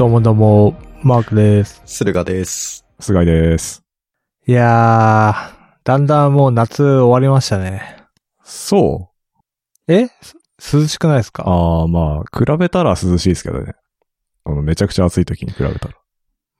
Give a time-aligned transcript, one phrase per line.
[0.00, 1.82] どうもどうも、マークです。
[1.84, 2.86] 駿河です。
[3.00, 3.84] 菅井です。
[4.46, 7.98] いやー、だんだんもう夏終わりましたね。
[8.42, 9.10] そ
[9.86, 9.92] う？
[9.92, 10.08] え？
[10.58, 11.42] す涼しくないですか？
[11.46, 13.74] ああ、まあ、比べたら涼しいですけどね。
[14.44, 15.94] あの、めちゃくちゃ暑い時に比べたら。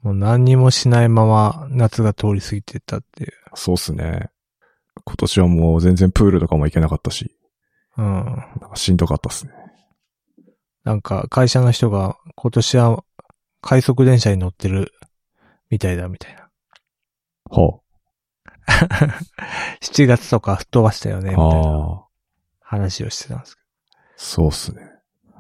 [0.03, 3.33] もう何にもしないまま夏が通り過ぎてったっていう。
[3.55, 4.29] そうっすね。
[5.07, 7.35] 今年はもう全然プールとかも行けなかったし、
[7.97, 8.05] うん。
[8.05, 9.53] なんかしんどかったっすね。
[10.85, 13.05] なんか会社の人が今年は
[13.61, 14.93] 快速電車に乗ってる
[15.71, 16.49] みたいだみたいな。
[17.51, 17.81] は
[19.81, 21.47] 7 月とか吹っ飛ばしたよね、みたあ。
[21.47, 22.05] いな
[22.61, 23.63] 話をしてたんですけ
[24.17, 24.83] そうっすね。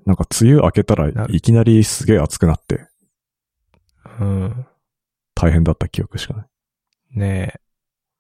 [0.07, 2.89] なんか梅雨明けたらいきなりすげえ暑くなって
[4.19, 4.21] ど。
[4.21, 4.67] うん。
[5.35, 6.47] 大変だった記憶しかない。
[7.13, 7.61] ねえ。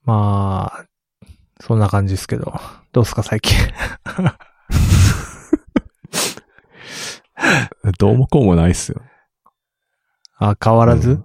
[0.04, 0.84] まあ、
[1.60, 2.54] そんな感じですけど。
[2.92, 3.56] どうすか最近。
[7.98, 9.02] どうもこうもないっすよ。
[10.40, 11.24] あ、変わらず、うん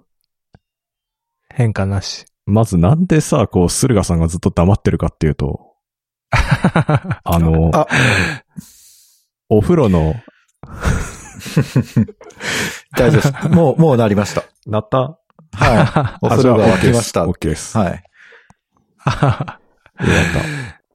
[1.48, 2.26] 変化なし。
[2.44, 5.72] まずなんでさ、こう、駿河さんがずっと黙ってるかっていうと、
[6.30, 7.86] あの、あ、
[9.48, 10.14] お風呂の、
[12.96, 13.48] 大丈夫です。
[13.48, 14.44] もう、もうなりました。
[14.66, 14.98] なった？
[14.98, 15.18] は
[16.20, 16.20] い。
[16.20, 17.26] お風呂が沸きました。
[17.26, 17.78] オッケーです。
[17.78, 17.92] はい。
[17.92, 18.00] よ
[19.06, 19.60] かった。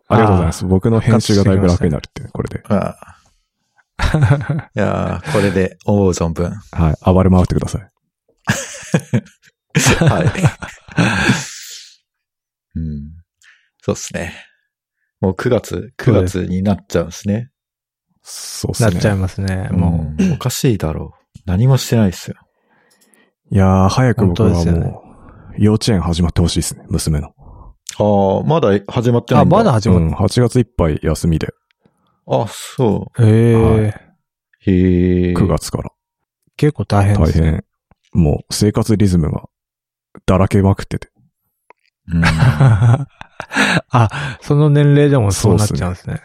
[0.09, 0.65] ありがとうございます。
[0.65, 2.61] 僕の編集がだいぶ楽になるって、これで。
[2.69, 2.95] あ
[4.75, 6.51] いやーこれで思う存分。
[6.71, 6.95] はい。
[7.03, 7.90] 暴れ回ってください。
[9.99, 10.31] はい。
[12.75, 13.11] うん。
[13.81, 14.33] そうですね。
[15.19, 17.51] もう9月、9月になっちゃうんですね。
[18.23, 18.91] そうっすね。
[18.91, 19.69] なっちゃいますね。
[19.71, 21.39] もうんおかしいだろう。
[21.45, 22.35] 何もしてないっすよ。
[23.51, 25.03] いやー、早く僕はも
[25.57, 27.33] う、幼稚園始まってほしいですね、娘の。
[27.97, 29.37] ああ、まだ始まってう。
[29.37, 29.57] あ、ないんだ。
[29.57, 31.49] まだ始まっうん、8月いっぱい休みで、
[32.27, 33.23] あ、そた。
[33.25, 33.83] へえ、はいう。
[33.83, 35.33] へえ。
[35.33, 35.91] 9月から。
[36.55, 37.51] 結構大変で大すね。
[37.51, 37.63] 変。
[38.13, 39.49] もう、生活リズムが、
[40.25, 41.09] だらけまくってて。
[42.07, 42.23] うん
[43.89, 46.21] あ、その年齢でもそうなっちゃうんですね。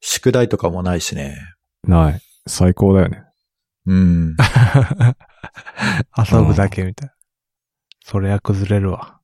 [0.00, 1.36] 宿題とかもないしね。
[1.82, 2.20] ない。
[2.46, 3.24] 最高だよね。
[3.86, 4.36] うん。
[6.18, 7.14] 遊ぶだけみたいな。
[8.04, 9.20] それは崩れるわ。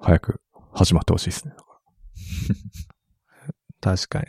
[0.00, 0.40] 早く
[0.72, 1.54] 始まってほしいですね。
[3.80, 4.26] 確かに。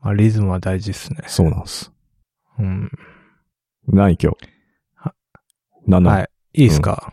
[0.00, 1.22] まあ、リズムは大事ですね。
[1.26, 1.92] そうなんです。
[2.58, 2.90] うん。
[3.86, 4.53] 何今日
[5.88, 6.08] 7。
[6.08, 6.28] はい。
[6.54, 7.12] いいっすか、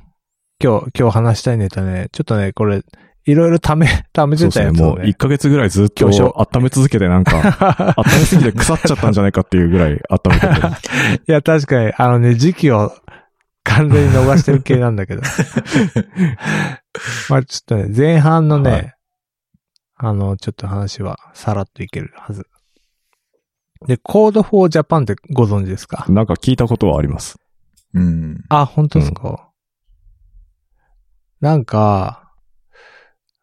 [0.62, 2.84] うん、今日、今日話したいネタね、ちょっとね、これ、
[3.26, 4.90] いろいろため、 ためてたやつ、ね、そうですね。
[4.90, 7.38] もう1ヶ月ぐらいずっと温め続けてなんか、
[7.98, 10.68] 温めすぎて腐っちゃったんじゃないかっていうぐらい温めてて。
[11.28, 12.94] いや、確かに、あのね、時期を
[13.64, 15.22] 完全に逃してる系なんだけど。
[17.30, 18.94] まあちょっとね、前半のね、はい、
[19.98, 22.48] あの、ちょっと話はさらっといけるはず。
[23.88, 26.06] で、 Code for Japan ってご存知ですか？
[26.10, 27.40] なんか聞いたことはあります。
[27.94, 28.44] うん。
[28.50, 29.50] あ、本当ですか、
[31.40, 32.34] なんか、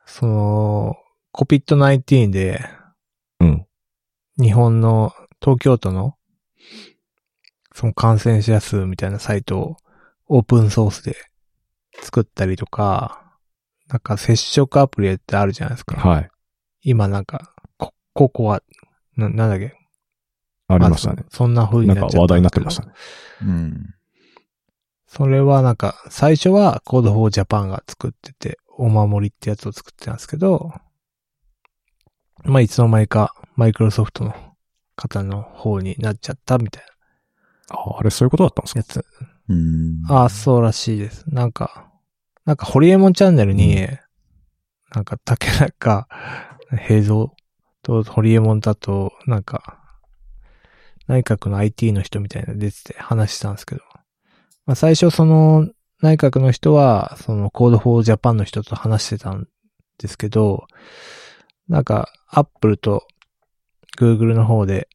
[0.07, 0.97] その、
[1.35, 2.61] COVID-19 で、
[3.41, 3.67] うん。
[4.41, 6.17] 日本の、東京都の、
[7.75, 9.77] その感染者数みたいなサイトを
[10.27, 11.17] オープンソースで
[12.01, 13.23] 作ったりとか、
[13.89, 15.97] なんか接触アプリってあるじゃないですか。
[15.97, 16.31] はい。
[16.83, 18.63] 今なんか、こ、ここは、
[19.17, 19.75] な、なんだっけ？
[20.69, 21.25] ありましたね。
[21.31, 22.93] そそんな風にななんっちゃったか話題になってましたね。
[23.43, 23.95] うん。
[25.09, 30.73] それはなんか、最初は Code for Japan が作ってて、お守りってやつを作ってたんですけど、
[32.45, 34.35] まあ、いつの間にか、マイクロソフトの
[34.97, 36.85] 方の方になっちゃったみたい
[37.71, 39.01] ああれそういうことだったんですか？
[39.01, 39.07] なやつ。
[39.49, 40.03] うん。
[40.09, 41.25] ああ、そうらしいです。
[41.29, 41.91] なんか、
[42.45, 44.01] なんか、ホリエモンチャンネルに、う
[44.95, 46.07] なんか、竹中
[46.87, 47.33] 平蔵
[47.83, 49.79] とホリエモンだと、なんか、
[51.07, 53.83] 内閣の IT の人みたいなの出てて話したんですけど、
[54.69, 55.67] まあ、最初その
[56.03, 59.49] 内閣の人は、その Code for Japan の人と話してたん
[59.97, 60.67] ですけど、
[61.69, 63.07] なんか、Apple と
[63.99, 64.87] Google の方で、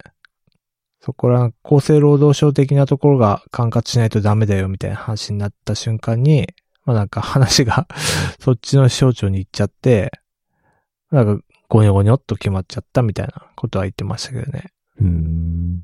[1.01, 6.47] そこら厚生労働省的なところが管轄しないとダメだよみたいな話になった瞬間に、
[6.85, 7.87] まあなんか話が
[8.39, 10.11] そっちの省庁に行っちゃって、
[11.09, 14.71] なんかゴニョゴニョっと決まっちゃったみたいなことは言ってましたけどね。
[14.99, 15.81] うーん。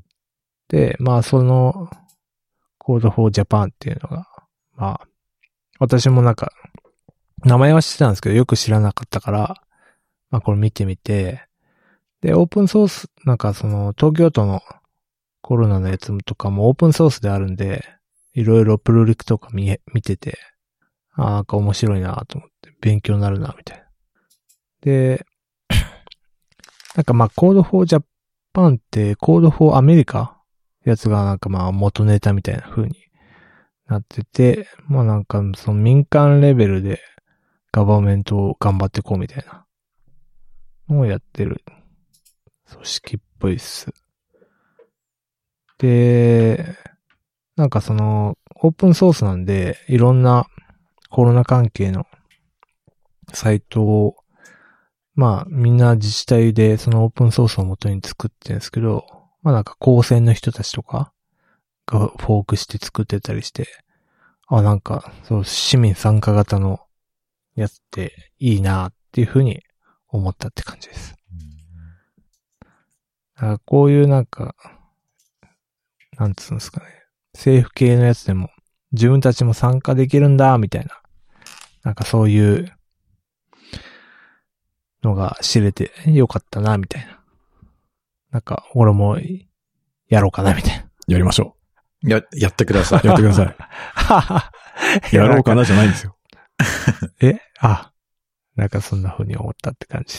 [0.68, 1.90] で、まあその
[2.98, 4.26] Code for Japan っていうのが、
[4.76, 5.06] まあ
[5.78, 6.52] 私もなんか
[7.44, 9.62] 名前は知ってたんですけどよく知らなかったから、
[10.30, 11.46] まあこれ見てみて、
[12.20, 14.60] で、オープンソース、なんかその東京都の
[15.40, 17.84] コロナのやつとかもオープンソースであるんで、
[18.34, 20.38] いろいろプロリクとか見、見てて、
[21.12, 23.84] あーなんか面白いなと思って、勉強になるな、みたいな。
[24.82, 25.26] で、
[26.94, 30.39] なんかまあ、Code for Japan って、Code for America
[30.84, 32.96] やつがなんかまあ元ネタみたいな風に
[33.86, 37.00] なってて、まあなんかその民間レベルで
[37.72, 39.66] ガバメントを頑張ってこうみたいな
[40.88, 41.62] のをやってる
[42.72, 43.92] 組織っぽいっす。
[45.78, 46.76] で、
[47.56, 50.46] なんかそのオープンソースなんでいろんな
[51.10, 52.06] コロナ関係の
[53.32, 54.16] サイトを
[55.14, 59.04] まあみんな自治体でそのオープンソースを元に作ってるんですけど、
[59.42, 61.12] まあなんか高専の人たちとか
[61.86, 63.68] がフォークして作ってたりして、
[64.48, 66.80] あ、なんか、そう、市民参加型の
[67.54, 69.62] やつっていいなっていうふうに
[70.08, 71.14] 思ったって感じです。
[73.36, 74.54] だからこういうなんか、
[76.18, 76.86] なんつうんですかね。
[77.32, 78.50] 政府系のやつでも
[78.92, 81.00] 自分たちも参加できるんだ、みたいな。
[81.84, 82.72] なんかそういう
[85.02, 87.19] のが知れてよかったな、みたいな。
[88.30, 89.18] なんか、俺も
[90.08, 90.84] やろうかな、みたいな。
[91.08, 91.56] やりましょ
[92.02, 93.00] や、やってください。
[93.04, 93.06] う。
[93.06, 93.56] やってください。
[95.16, 96.16] やろうかなじゃないんですよ。
[97.20, 97.38] え？
[97.58, 97.92] あ、
[98.56, 100.18] なんかそんな風に思ったって感じ。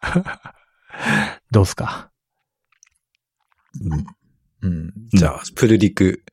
[1.50, 2.10] どうすか？
[3.80, 4.06] うん。
[4.62, 4.92] うん。
[5.12, 6.24] じゃあ、プルリク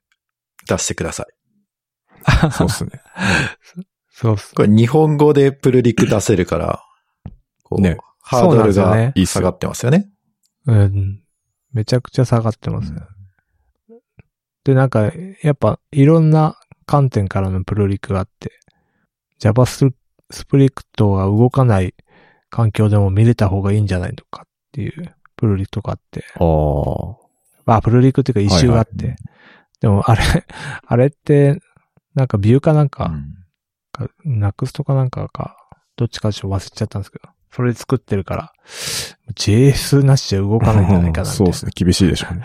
[0.68, 1.28] 出してください。
[2.52, 2.92] そうっすね。
[4.10, 4.56] そうっす。
[4.56, 6.84] これ日本語でプルリク出せるから、
[7.64, 10.10] こう、ねハードルが下がってますよね。
[10.68, 11.22] うん。
[11.74, 13.02] めちゃくちゃ下がってますね。
[14.64, 18.52] で、なんか、やっぱ、いろんな観点からのプルリクがあって、
[19.40, 21.94] JavaScript が動かない
[22.50, 27.76] 環境でも見れた方がいいんじゃないのかっていうプルリクとかあって、ああ。
[27.78, 29.16] あ、プルリクっていうか一周があって、はい
[29.82, 30.24] でもあれ、
[30.88, 31.60] あれって、
[32.14, 33.36] なんかビューかなんか、うん
[33.92, 35.58] かナクストかなんかか、
[35.96, 38.54] どっちかちょっと忘れちゃったんですけど、それで作ってるから、
[39.36, 41.26] JS なしじゃ動かないんじゃないかな。
[41.32, 41.72] そうですね。
[41.74, 42.44] 厳しいでしょうね。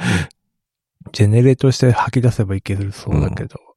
[1.12, 3.70] ジェネレートして吐き出せばいけるそうだけど、うん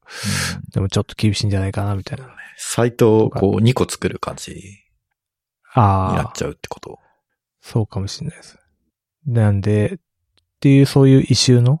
[0.70, 2.28] でもちょっと厳しいんじゃないかな、みたいな。
[2.56, 4.60] サイトをこう2個作る感じに
[5.74, 6.98] なっちゃうってこと？
[7.60, 8.58] そうかもしれないです。
[9.26, 9.98] なんで、っ
[10.60, 11.80] ていうそういうイシューの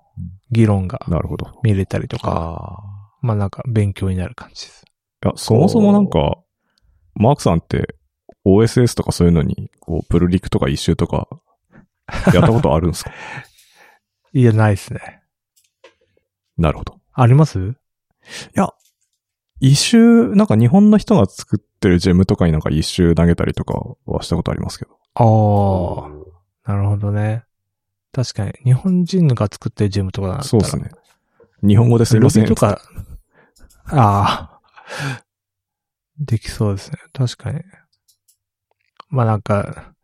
[0.50, 1.60] 議論がなるほど。
[1.62, 2.82] 見れたりとか。
[3.20, 4.84] まあなんか勉強になる感じです。
[5.24, 6.38] いや、そもそもなんか、
[7.14, 7.94] マークさんって
[8.44, 11.28] OSS とかそういうのに、こう、プルリクとか一周とか、
[12.34, 13.12] やったことあるんですか？
[14.32, 15.22] いや、ないですね。
[16.58, 17.00] なるほど。
[17.12, 17.58] あります？
[17.60, 17.72] い
[18.54, 18.68] や、
[19.60, 24.98] 一周、なんか日本の人が作ってるジェムとかになんか一周投げたりとかはしたことありますけど。
[25.14, 26.06] あ
[26.66, 27.44] あ、なるほどね。
[28.12, 30.48] 確かに、日本人が作ってるジェムとかだったら。
[30.48, 30.90] そうですね。
[31.62, 32.46] 日本語ですいません。
[32.46, 32.80] とか、
[33.86, 35.22] ああ、
[36.18, 36.98] できそうですね。
[37.12, 37.62] 確かに。
[39.14, 39.94] まあなんか、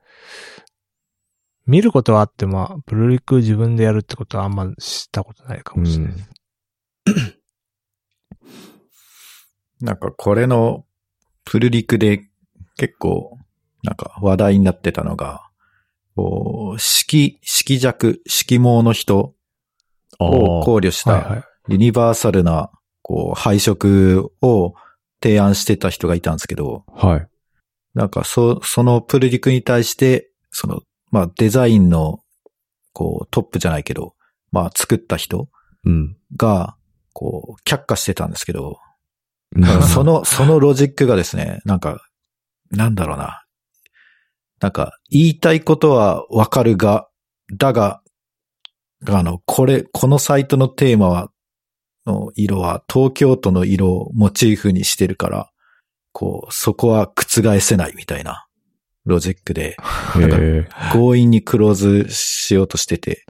[1.66, 6.30] 見ることはあっても、プルリク自分でやるってことはあんま知ったことないかもしれないです。
[9.80, 10.84] なんかこれの
[11.44, 12.28] プルリクで
[12.76, 13.38] 結構
[13.82, 15.48] なんか話題になってたのが、
[16.14, 19.34] こう、色、色弱、色毛の人
[20.18, 21.46] あを考慮した。
[21.68, 22.70] ユニバーサルな、
[23.02, 24.74] こう、配色を
[25.22, 27.06] 提案してた人がいたんですけど、あ。
[27.06, 27.30] はい。
[27.94, 32.20] なんかそ、そのプルリクに対して、その、まあデザインの、
[32.93, 34.15] こう、トップじゃないけど、
[34.53, 35.49] まあ作った人
[35.85, 36.17] うん。
[36.37, 36.77] が、
[37.13, 38.79] こう、却下してたんですけど、
[39.53, 42.01] なその、そのロジックがですね、なんか、
[42.70, 43.44] なんだろうな。
[44.61, 47.09] なんか、言いたいことはわかるが、
[47.56, 48.03] だが、
[49.09, 51.31] あの、これ、このサイトのテーマは、
[52.06, 55.51] の色は東京都の色をモチーフにしてるから、
[56.12, 58.46] こう、そこは覆せないみたいな
[59.05, 59.76] ロジックで。
[60.93, 63.24] 強引にクローズしようとしてて、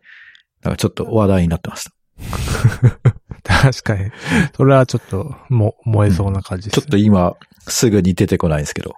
[0.63, 1.93] なんかちょっと話題になってました。
[3.43, 4.11] 確かに。
[4.55, 7.35] それはちょっと、も、燃えそうな感じです、ちょっと今、
[7.67, 8.95] すぐに出てこないんですけど。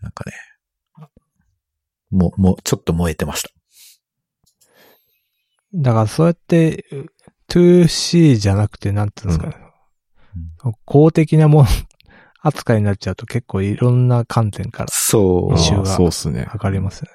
[0.00, 0.32] なんかね。
[2.10, 3.50] もう、もう、ちょっと燃えてました。
[5.74, 6.84] だからそうやって、
[7.48, 9.64] 2C じゃなくて、なんていうんですかね。
[10.84, 11.68] 公的なもの
[12.46, 15.54] 扱いになっちゃうと結構いろんな観点からそうあ。
[15.56, 16.44] 一周がーそうっすね。
[16.44, 17.10] 測りますね。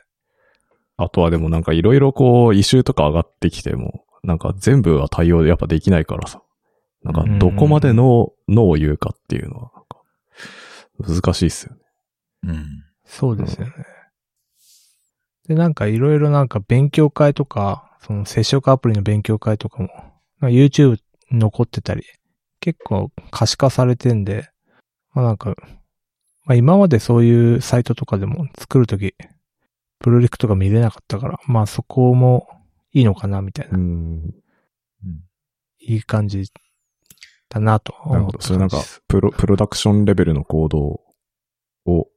[0.98, 6.41] あとはでもなんかいろいろこう、異臭とか上がってきても、なんか全部は対応やっぱできないからさ。
[7.03, 9.71] なんかどこまでの、のを言うかっていうのは、
[11.00, 11.81] なんか難しいっすよね。
[12.43, 12.65] うん。
[13.05, 13.74] そうですよね。
[15.48, 19.88] で、なんかいろいろなんか勉強会とか、その接触アプリの勉強会とかも、
[20.41, 20.98] なんか YouTube
[21.31, 22.03] に残ってたり、
[22.59, 24.50] 結構可視化されてんで、
[25.13, 25.55] まあなんか、
[26.45, 29.15] まあ今までそういうサイトとかでも作るとき、
[29.99, 32.47] プロリクとか見れなかったから、まあそこも
[32.91, 34.33] いいのかなみたいな、うん。
[35.81, 36.51] いい感じ
[37.49, 38.41] だなとなるほど。
[38.41, 41.01] それなんかプロ、プロダクションレベルの行動
[41.85, 42.07] を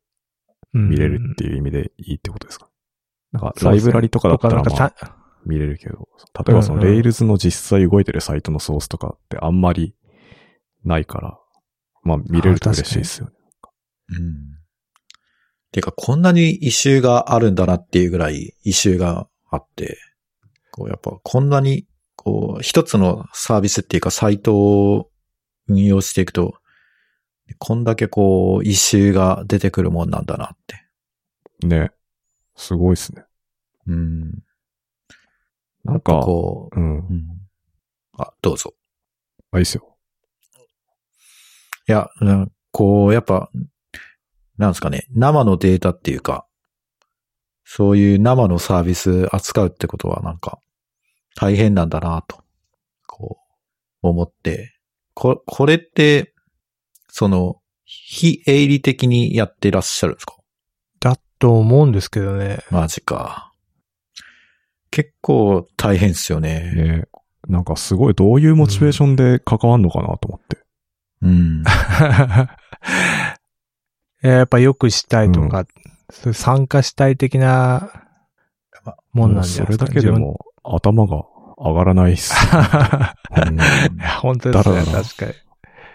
[0.75, 0.89] うん。
[0.89, 2.69] 見れるっていう意味でいいってことですか、
[3.33, 6.09] なんか、そうですねライブラリとかだったら、まあ、見れるけど、
[6.47, 6.99] 例えばそのうんうん。
[6.99, 9.95] Rails の実際動いてるサイトのソースとかってあんまり
[10.85, 11.39] ないから、
[12.03, 13.33] まあ見れると嬉しいですよね。
[14.11, 14.37] うん。
[15.73, 19.99] てか、こんなに異臭があるんだなっていうぐらい異臭があって、
[20.71, 25.11] こう、やっぱこんなに、こう、一つのサービスっていうかサイトを
[25.69, 26.55] 運用していくと、
[27.59, 30.57] こんだけこう、異臭が出てくるもんなんだなっ
[31.61, 31.67] て。
[31.67, 31.93] ね。
[32.57, 33.25] すごいですね。
[33.87, 34.43] うん。
[35.85, 36.99] なんか、こう、うん。
[36.99, 37.27] うん。
[38.19, 38.75] あ、どうぞ。
[39.53, 39.92] あ、いいっすよ。
[41.89, 43.51] いや、うんこう、やっぱ、
[44.57, 46.47] なんですかね、生のデータっていうか、
[47.65, 50.59] そういう生のサービス扱うってことはなんか、
[51.37, 52.43] 大変なんだなと、
[53.07, 53.39] こ
[54.03, 54.79] う、思って、
[55.15, 56.33] こ、これって、
[57.09, 60.37] その、非営利的にやってらっしゃるんですか？
[60.99, 62.61] だと思うんですけどね。
[62.71, 63.53] マジか。
[64.91, 66.73] 結構大変っすよね。
[66.75, 67.05] ね
[67.49, 70.62] なんかすごいどういうモチベーションで関わんのかなと思って。
[71.23, 71.63] うん。
[71.63, 71.65] い
[74.27, 75.65] ややっぱ良くしたいとか、
[76.11, 77.91] そういう参加したい的な
[79.13, 80.11] もんなんじゃそれだないですか。
[80.11, 81.25] けでも頭が
[81.59, 82.35] 上がらないっす。
[83.37, 83.99] うん自分。
[83.99, 84.75] いや、本当ですね。
[84.75, 85.33] だらだら確かに。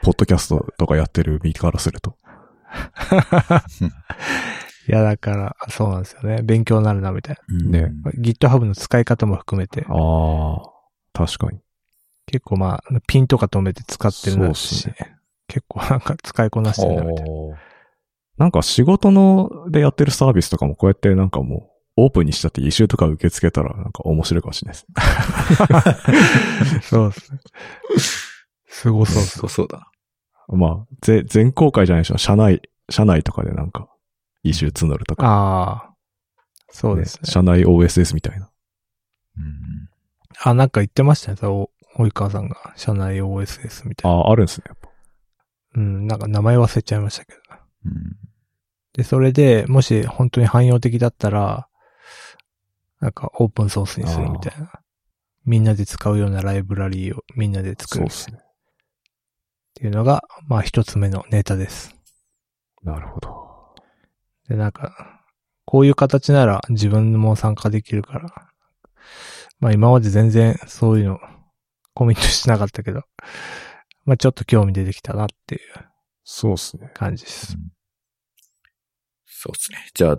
[0.01, 2.15] ポッドキャストとかやってる身からすると。
[4.87, 6.41] いや、だから、そうなんですよね。
[6.43, 8.11] 勉強になるな、みたいねな。
[8.11, 10.61] GitHub の使い方も含めて、ああ、
[11.13, 11.59] 確かに。
[12.25, 14.95] 結構まあ、ピンとか止めて使ってるなし、そうっ
[15.47, 17.31] 結構なんか使いこなしてるな、みたいな。
[18.37, 24.81] なんか仕事のでやってるサービスとかもこうやってなんかもうオープンにしちゃって異臭とか受け付けたらなんか面白いかもしれない
[26.71, 26.87] です。
[26.89, 27.39] そうですね。
[28.67, 29.89] すごそうっすそうそうだ。
[30.49, 32.17] まあ、ぜ全公開じゃないでしょ。
[32.17, 33.89] 社内、社内とかでなんか
[34.43, 35.27] 異臭募るとか。
[35.27, 35.93] ああ。
[36.69, 37.21] そうですね。
[37.23, 38.49] 社内 OSS みたいな。
[39.37, 39.89] うん
[40.39, 41.37] あ、なんか言ってましたね。
[41.37, 42.73] そう及川さんが。
[42.75, 44.17] 社内 OSS みたいな。
[44.17, 44.65] ああ、あるんですね。
[45.77, 47.39] うん、なんか名前忘れちゃいましたけど。
[47.85, 48.27] うん
[48.97, 51.69] で、それで、もし本当に汎用的だったら、
[52.99, 54.71] なんかオープンソースにするみたいな。
[55.45, 58.39] みんなで使うようなライブラリーをみんなで作るっそうですね。
[59.75, 61.95] ていうのが、まあ一つ目のネタです。
[62.81, 63.75] なるほど。
[64.49, 65.21] で、なんか、
[65.65, 68.49] こういう形なら自分も参加できるから、
[69.59, 71.19] まあ今まで全然そういうの
[71.93, 73.03] コミットしてなかったけど、
[74.07, 75.61] まあちょっと興味出てきたなっていう
[76.23, 76.89] そうですね。
[76.93, 77.55] 感じです。
[79.25, 79.77] そうですね。
[79.93, 80.17] じゃあ、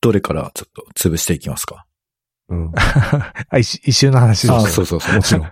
[0.00, 1.86] どれからちょっと潰していきますか？
[2.48, 2.72] うん。
[2.74, 5.14] あ、一一周の話ですあねそうそうそう。
[5.16, 5.42] もちろん。
[5.46, 5.48] い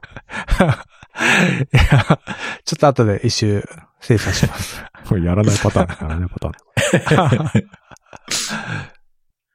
[1.72, 2.18] や、
[2.64, 3.62] ちょっと後で一周
[4.00, 4.82] 精査します。
[5.06, 6.08] これやらないパターン。
[6.08, 7.70] やらないパターン。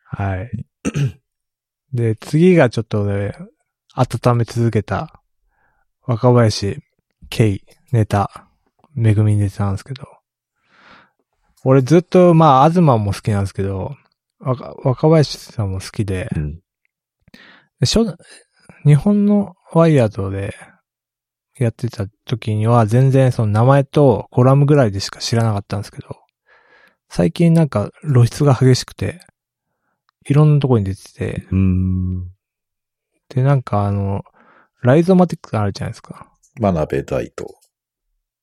[0.06, 0.52] はい。
[1.94, 3.34] で、次がちょっとね、
[3.96, 5.22] 温め続けた
[6.04, 6.80] 若林
[7.30, 8.48] 圭ネタ、
[8.94, 10.06] めぐみネタなんですけど、
[11.64, 13.96] 俺ずっと、まあ、東も好きなんですけど、
[14.40, 16.60] 若若林さんも好きで、うん。
[17.82, 18.00] 初
[18.86, 20.54] 日本のワイヤードで
[21.58, 26.16] やってた時には全然その名前とコラムぐらいでしか知らなかったんですけど、
[27.10, 29.20] 最近なんか露出が激しくて、
[30.26, 31.48] いろんなとこに出てて。
[33.30, 34.24] で、なんかあの、
[34.82, 36.32] ライゾマティックあるじゃないですか。
[36.60, 37.59] 真鍋大東。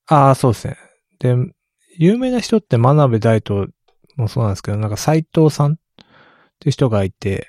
[0.06, 0.76] ああ、そうですね。
[1.18, 1.34] で、
[1.98, 3.68] 有名な人って真鍋大東
[4.16, 5.76] もそうなんですけど、なんか斎藤さんっ
[6.60, 7.48] ていう人がいて、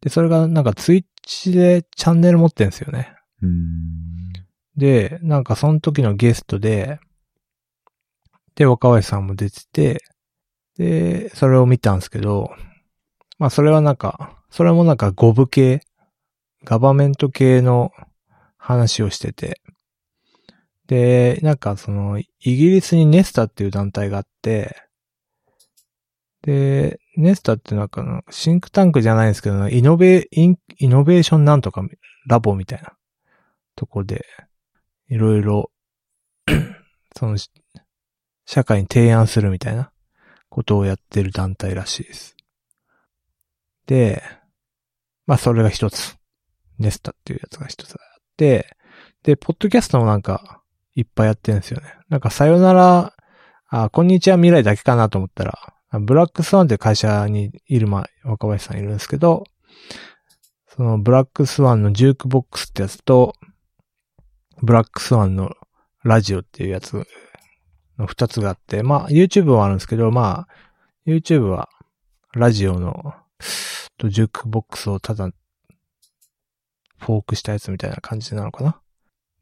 [0.00, 3.14] で、それがなんかツイッチでチャンネル持ってるんですよね。
[3.40, 4.32] うん。
[4.76, 6.98] で、なんかその時のゲストで、
[8.54, 10.04] で、若林さんも出てて、
[10.76, 12.50] で、それを見たんですけど、
[13.38, 15.80] まあそれはなんか、それもなんかゴブ系、
[16.64, 17.92] ガバメント系の
[18.58, 19.61] 話をしてて、
[20.86, 24.76] で、なんかその、イギリスにネスタっていう団体があって、
[26.42, 31.84] で、ネスタってなんかシンクタンクじゃないんですけど、イノベイン、イノベーションなんとか
[32.26, 32.94] ラボみたいな
[33.76, 34.26] とこで、
[35.08, 35.70] いろいろ、
[37.16, 37.36] その、
[38.44, 39.92] 社会に提案するみたいな
[40.48, 42.36] ことをやってる団体らしいです。
[43.86, 44.22] で、
[45.26, 46.16] まあそれが一つ。
[46.78, 48.76] ネスタっていうやつが一つあって、
[49.22, 50.61] で、ポッドキャストもなんか、
[50.94, 51.94] いっぱいやってるんですよね。
[52.08, 53.14] なんか、さよなら、
[53.68, 55.58] あ、こんにちは未来だけかなと思ったら、
[56.00, 59.44] ブラックスワンって会社にいる、ま、若林さんいるんですけど、
[60.68, 63.34] そのブラックスワンのジュークボックスってやつと、
[64.62, 65.54] ブラックスワンの
[66.02, 67.04] ラジオっていうやつ
[67.98, 70.48] の二つがあって、まあ YouTube はあるんですけど、まあ
[71.06, 71.68] YouTube は
[72.34, 73.14] ラジオの
[73.98, 75.30] とジュークボックスをただ
[76.98, 78.80] フォークしたやつみたいな感じなのかな。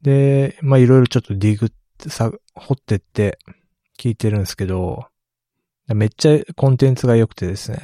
[0.01, 3.37] で、まあいろいろちょっとディグってさ、掘ってって
[3.97, 5.07] 聞いてるんですけど、
[5.87, 7.81] めっちゃコンテンツが良くてですね。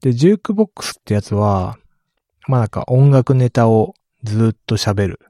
[0.00, 1.78] で、ジュークボックスってやつは、
[2.46, 5.20] まあなんか音楽ネタをずっと喋る、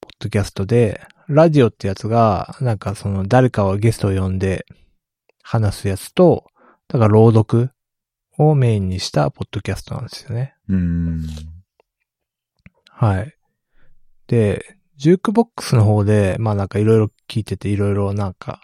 [0.00, 4.66] ポッドキャストで、ラジオってやつが、なんかその誰かをゲストを呼んで
[5.42, 6.46] 話すやつと、
[6.88, 7.70] だから朗読
[8.38, 10.54] をメインにしたポッドキャストなんですよね。
[10.68, 11.26] うん。
[13.02, 13.34] はい。
[14.28, 18.60] で、ジュークボックスの方で、まあなんかいろいろ聞いてて、いろいろなんか、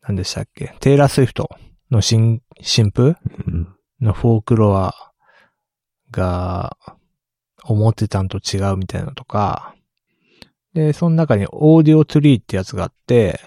[0.00, 0.74] 何でしたっけ？
[0.80, 1.50] テイラー・スウィフト
[1.90, 3.16] の新、新譜？
[4.00, 4.94] のフォークロア
[6.10, 6.78] が
[7.64, 9.74] 思ってたんと違うみたいなのとか、
[10.72, 13.38] で、その中にオーディオトリーってやつがあって、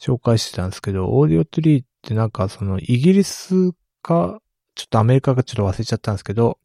[0.00, 4.38] 紹介してたんですけど、オーディオトリーってなんかそのイギリスか、
[4.76, 6.60] ちょっとアメリカかちょっと忘れちゃったんですけど、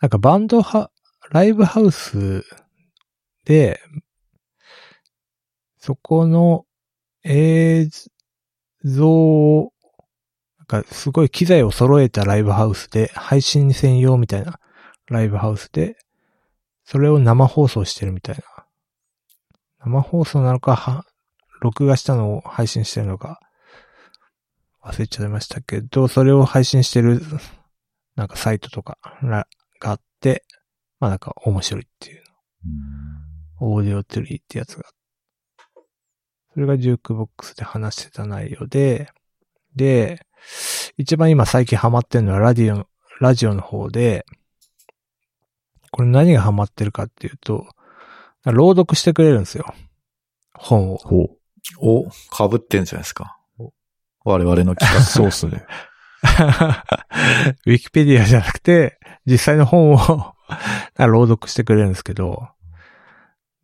[0.00, 0.90] なんかバンドは、
[1.30, 2.42] ライブハウス
[3.44, 3.80] で、
[5.76, 6.64] そこの
[7.22, 7.88] 映
[8.82, 9.72] 像を、
[10.58, 14.58] なんかすごい機材を揃えたライブハウスで、配信専用みたいな
[15.08, 15.98] ライブハウスで、
[16.84, 18.42] それを生放送してるみたいな。
[19.80, 21.04] 生放送なのか、は、
[21.60, 23.38] 録画したのを配信してるのか、
[24.82, 27.20] 忘れちゃいましたけど、それを配信してる、
[28.16, 28.96] なんかサイトとか
[29.80, 30.44] があって、
[31.00, 32.22] まあなんか面白いっていう。
[33.58, 34.84] オーディオトゥリーってやつが。
[36.52, 39.10] それがジュークボックスで話してた内容で、
[39.74, 40.26] で、
[40.96, 42.86] 一番今最近ハマってるのはラディオの、
[43.20, 44.24] ラジオの方で、
[45.90, 47.66] これ何がハマってるかっていうと、
[48.44, 49.74] 朗読してくれるんですよ。
[50.54, 50.96] 本を。
[50.98, 51.36] ほう。
[51.78, 53.38] お、被ってんじゃないですか。
[54.24, 55.02] 我々の企画。
[55.02, 55.64] そうっすね。
[57.66, 59.98] ウィキペディアじゃなくて、実際の本を
[60.98, 62.48] 朗読してくれるんですけど、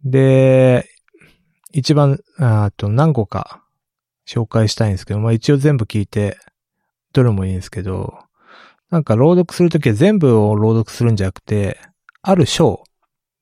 [0.04, 0.88] で、
[1.72, 3.62] 一番、あと何個か
[4.26, 6.38] 紹介したいんですけど、まあ一応全部聞いて、
[7.12, 8.18] どれもいいんですけど、
[8.90, 11.80] なんか朗読するときは全部を朗読するんじゃなくて、
[12.22, 12.84] ある章、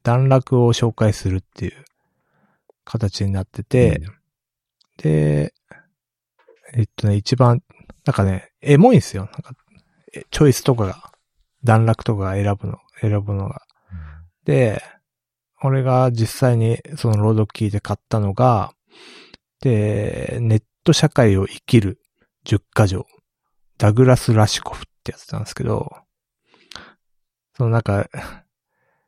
[0.02, 1.84] 段落を紹介するっていう
[2.84, 4.00] 形になってて、
[4.96, 5.54] で、
[6.74, 7.62] えっとね、一番、
[8.04, 9.24] なんかね、エモいんですよ。
[9.24, 9.54] なんか、
[10.12, 11.12] えチョイスとかが、
[11.64, 13.62] 段落とか選ぶの、選ぶのが。
[14.44, 14.82] で、
[15.62, 18.74] 俺が実際にその朗読聞いて買ったのが、
[19.60, 21.98] で、ネット社会を生きる
[22.44, 23.06] 10箇条、
[23.78, 25.90] ダグラス・ラシコフってやつなんですけど、
[27.56, 28.08] そのなんか、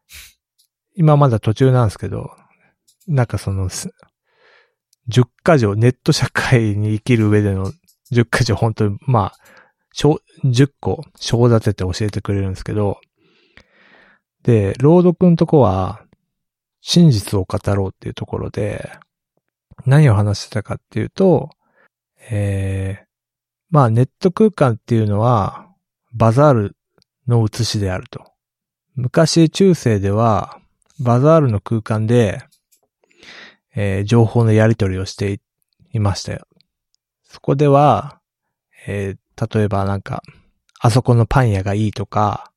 [0.96, 2.30] 今まだ途中なんですけど、
[3.06, 3.90] なんかその、10
[5.44, 7.72] 箇条、ネット社会に生きる上での
[8.12, 9.38] 10箇条、本当に、まあ、
[9.96, 13.00] 10個、章立てて教えてくれるんですけど、
[14.42, 16.02] で、朗読のとこは、
[16.82, 18.90] 真実を語ろうっていうところで、
[19.86, 21.50] 何を話してたかっていうと、
[22.30, 23.06] えー、
[23.70, 25.66] まあネット空間っていうのは、
[26.12, 26.76] バザール
[27.26, 28.24] の写しであると。
[28.94, 30.60] 昔中世では、
[31.00, 32.42] バザールの空間で、
[33.74, 35.40] えー情報のやり取りをして
[35.92, 36.46] いましたよ。
[37.24, 38.20] そこでは、
[38.86, 40.22] えー例えばなんか、
[40.80, 42.52] あそこのパン屋がいいとか、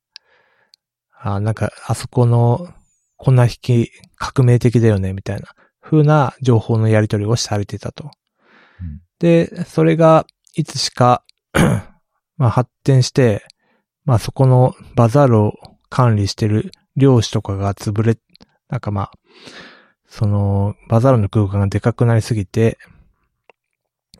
[1.20, 2.68] あなんか、あそこの
[3.16, 5.48] 粉引き革命的だよね、みたいな
[5.80, 8.10] 風な情報のやり取りをされてたと。
[8.80, 11.22] うんで、それがいつしか
[12.36, 13.44] まあ発展して、
[14.04, 15.52] まあそこのバザールを
[15.90, 18.18] 管理してる漁師とかが潰れ、
[18.68, 19.10] なんかまあ、
[20.08, 22.78] そのバザールの空間がでかくなりすぎて、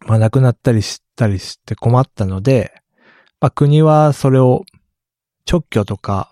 [0.06, 2.72] まあなくなったりしたりして困ったので、
[3.40, 4.64] まあ国はそれを
[5.50, 6.30] 直居とか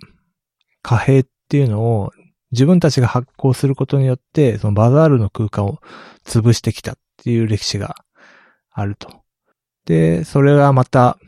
[0.83, 2.13] 貨幣っていうのを
[2.51, 5.79] 自分たちが発行することによって、そのバザールの空間を
[6.25, 7.97] 潰してきたっていう歴史が
[8.71, 9.23] あると。
[9.85, 11.19] で、それがまた、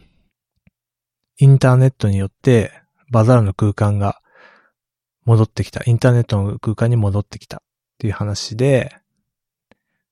[1.39, 2.73] インターネットによって、
[3.11, 4.21] バザールの空間が
[5.25, 5.83] 戻ってきた。
[5.85, 7.61] インターネットの空間に戻ってきたっ
[7.99, 8.97] ていう話で、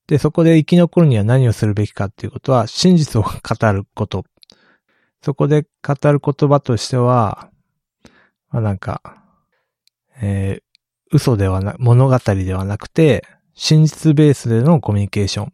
[0.09, 4.25] で、そこで生き残るには何をするべきかっていうことは、真実を語ること。
[5.23, 7.51] そこで語る言葉としては、
[8.51, 9.23] まあなんか、
[10.21, 10.69] えー
[11.11, 15.53] 嘘ではな、物語ではなくて、真実ベースでのコミュニケーション。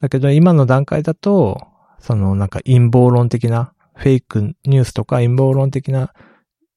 [0.00, 1.60] だけど今の段階だと、
[1.98, 6.12] そのなんか陰謀論的な、フェイクニュースとか陰謀論的な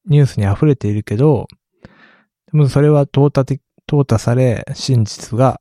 [0.06, 1.48] ニュースに溢れているけど、
[2.52, 5.60] でもそれは淘汰的、淘汰され、真実が、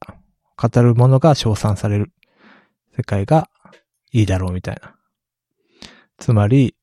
[0.56, 2.12] 語るものが称賛される
[2.96, 3.50] 世界が
[4.12, 4.94] いいだろうみたいな。
[6.18, 6.76] つまり、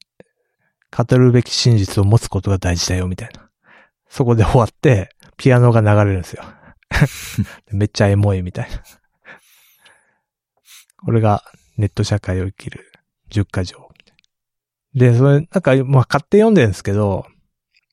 [0.95, 3.49] 語るべき真実を持つことが大事だよみたいな。
[4.09, 6.43] そこで終わって、ピアノが流れるんですよ。
[7.73, 8.83] めっちゃエモいみたいな。
[10.97, 11.43] これが
[11.77, 12.91] ネット社会を生きる
[13.31, 13.89] 10箇条。
[14.93, 17.25] で、それ、なんか、まあ、買って読んでるんですけど、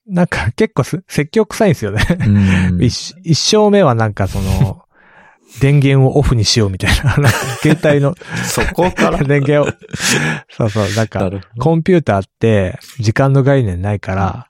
[0.06, 2.04] なんか結構す説教臭いんですよね。
[2.20, 4.84] うん 一一生目はなんかその、
[5.60, 7.28] 電源をオフにしようみたいな。
[7.60, 8.14] 携帯の。
[8.44, 9.18] そこから？
[9.24, 9.72] 電源を、
[10.48, 14.46] そうそう、なんなか、コンピューターって時間の概念ないから、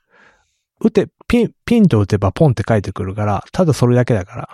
[0.81, 4.49] 打て、ピン、ピンと打てばポンって書いてくるから、ただそれだけだから、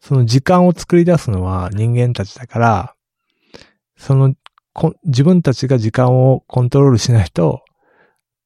[0.00, 2.94] その時間を作り出すのは人間たちだから、
[3.96, 4.34] その、
[4.72, 7.62] こ自分たちが時間をコントロールしないと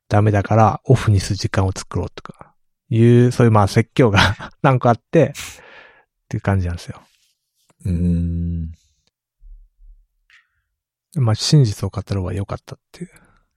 [0.08, 2.52] ダメだから、オフにする時間を作ろうとか、
[2.88, 7.00] いう、そういうまあ説教がなんかあって、っていう感じなんですよ。
[7.84, 8.72] うん。
[11.16, 13.10] まあ真実を語るは良かったっていう。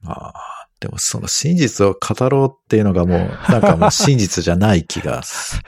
[0.05, 5.61] ああ、でもその真実を語ろうっていうのがもう、なんかもう真実じゃない気がす。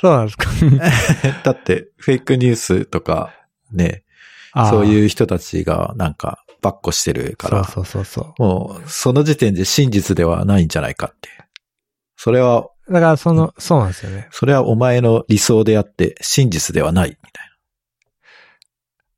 [0.00, 0.48] そうなんですか。
[1.42, 3.34] だって、フェイクニュースとか、
[3.72, 4.04] ね、
[4.70, 4.86] そうう。
[4.86, 11.28] いう人たちがなんか、ばっこしてるから、そうそうそうそもう、その時点で真実ではないんじゃないかって。
[12.16, 12.70] それは、う。
[12.90, 14.28] だからその、そうなんですよね。
[14.32, 17.50] それはお前の理想であって、真実ではない、みたい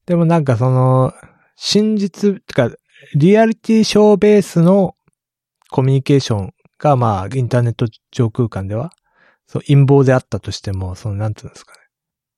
[0.04, 1.14] でもなんかその、
[1.56, 2.70] 真実、てか、
[3.14, 4.94] リアリティショーベースの
[5.70, 8.92] コミュニケーションが、まあ、インターネット上空間では、
[9.46, 11.78] そう、陰謀であったとしても、その、なんていうんですかね。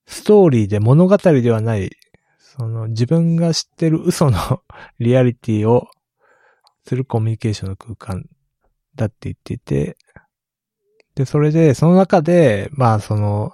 [0.06, 1.90] ストーリーで物語ではない、
[2.38, 4.62] その、自分が知ってる嘘の
[5.00, 5.88] リアリティを
[6.86, 8.28] するコミュニケーションの空間
[8.94, 9.96] だって言っていて、
[11.14, 13.52] で、それで、その中で、まあ、その、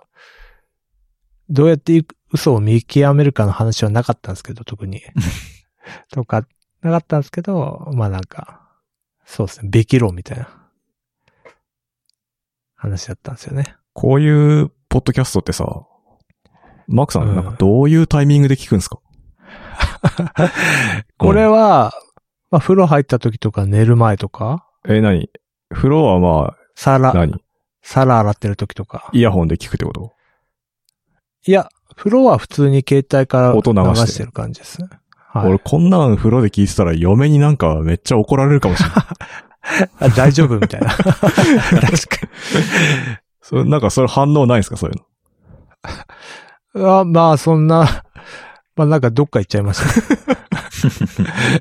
[1.48, 5.02] どうやって嘘を見極めるかの話はなかったんですけど、特に。
[6.12, 6.46] とか、
[6.82, 8.62] なかったんですけど、まあなんか、
[9.24, 10.48] そうですね、べき論みたいな。
[12.76, 13.76] 話だったんですよね。
[13.92, 15.66] こういうポッドキャストってさ、
[16.86, 17.32] マークさうん。
[17.32, 18.98] ん、なんかどういうタイミングで聞くんですか？
[21.18, 21.92] これは、
[22.50, 25.30] まあ風呂入った時とか寝る前とか、え、何？
[25.70, 27.34] 風呂はまあ、皿、何？
[27.82, 29.08] 皿洗ってる時とか。
[29.12, 30.12] イヤホンで聞くってこと？
[31.46, 34.88] いや、風呂は普通に携帯から音流してる感じですね。
[35.16, 35.58] はい俺。
[35.58, 38.96] こんなん風呂で聞いてたら嫁になんかめっちゃ怒られるかもしれない。
[40.00, 40.88] あ大丈夫みたいな。
[40.94, 41.20] 確かに。
[43.42, 44.76] それなんかそれ反応ないんですか？
[44.76, 45.04] そういうの。
[47.00, 48.04] あまあ、そんな、
[48.76, 49.88] まあなんかどっか行っちゃいました。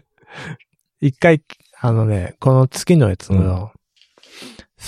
[1.01, 1.41] 一回、
[1.79, 3.71] あのね、この月のやつの、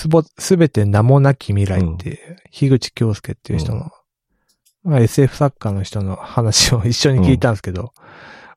[0.01, 3.91] すぼ、すべて名もなき未来っていう、樋口京介っていう人の、
[4.83, 7.93] まあ SF 作家の人の話を 一緒に聞いたんですけど、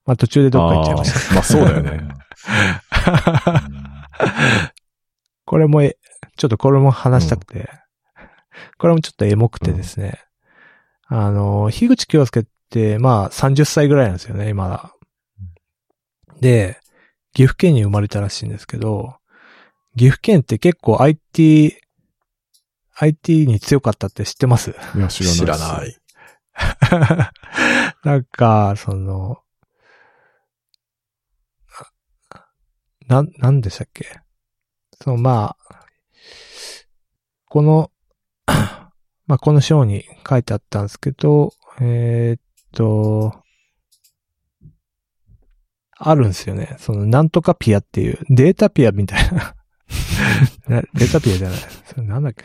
[0.06, 2.08] まあ途中でどっか行っちゃいましあーまあそうだよね。
[3.30, 4.72] た。
[5.44, 5.98] これもえ、
[6.38, 7.68] ちょっとこれも話したくて、
[8.78, 10.22] これもちょっとエモくてですね、
[11.08, 14.94] あの、樋口京介って、まあ30歳ぐらいなんですよね、今だ。
[16.40, 16.80] で、
[17.34, 19.16] 岐阜県に生まれたらしいんですけど、
[19.96, 21.76] 岐阜県って結構 IT、
[22.96, 24.70] IT に強かったって知ってます？
[24.70, 25.36] いや、知らない。
[25.36, 26.00] 知らない。
[28.04, 29.38] なんか、その、
[33.06, 34.20] な、なんでしたっけ？
[35.02, 35.86] その、まあ、
[37.48, 37.90] この、
[39.26, 42.40] まあ、この章に書いてあったんですけど、えーっ
[42.72, 43.42] と、
[45.96, 46.76] あるんですよね。
[46.78, 49.54] その、なんとかピアっていう、データピアみたいな。
[50.68, 51.58] なデータピアじゃない。
[51.86, 52.44] それなんだっけ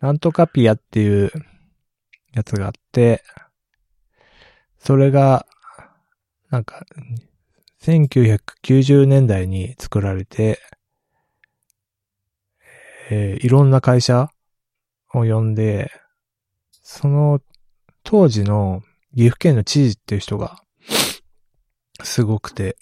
[0.00, 1.30] なんとかピアっていう
[2.32, 3.22] やつがあって、
[4.78, 5.46] それが、
[6.50, 6.84] なんか、
[7.80, 10.60] 1990年代に作られて、
[13.10, 14.30] えーいろんな会社
[15.12, 15.90] を呼んで、
[16.82, 17.40] その
[18.02, 18.82] 当時の
[19.14, 20.62] 岐阜県の知事っていう人が、
[22.02, 22.76] すごくて、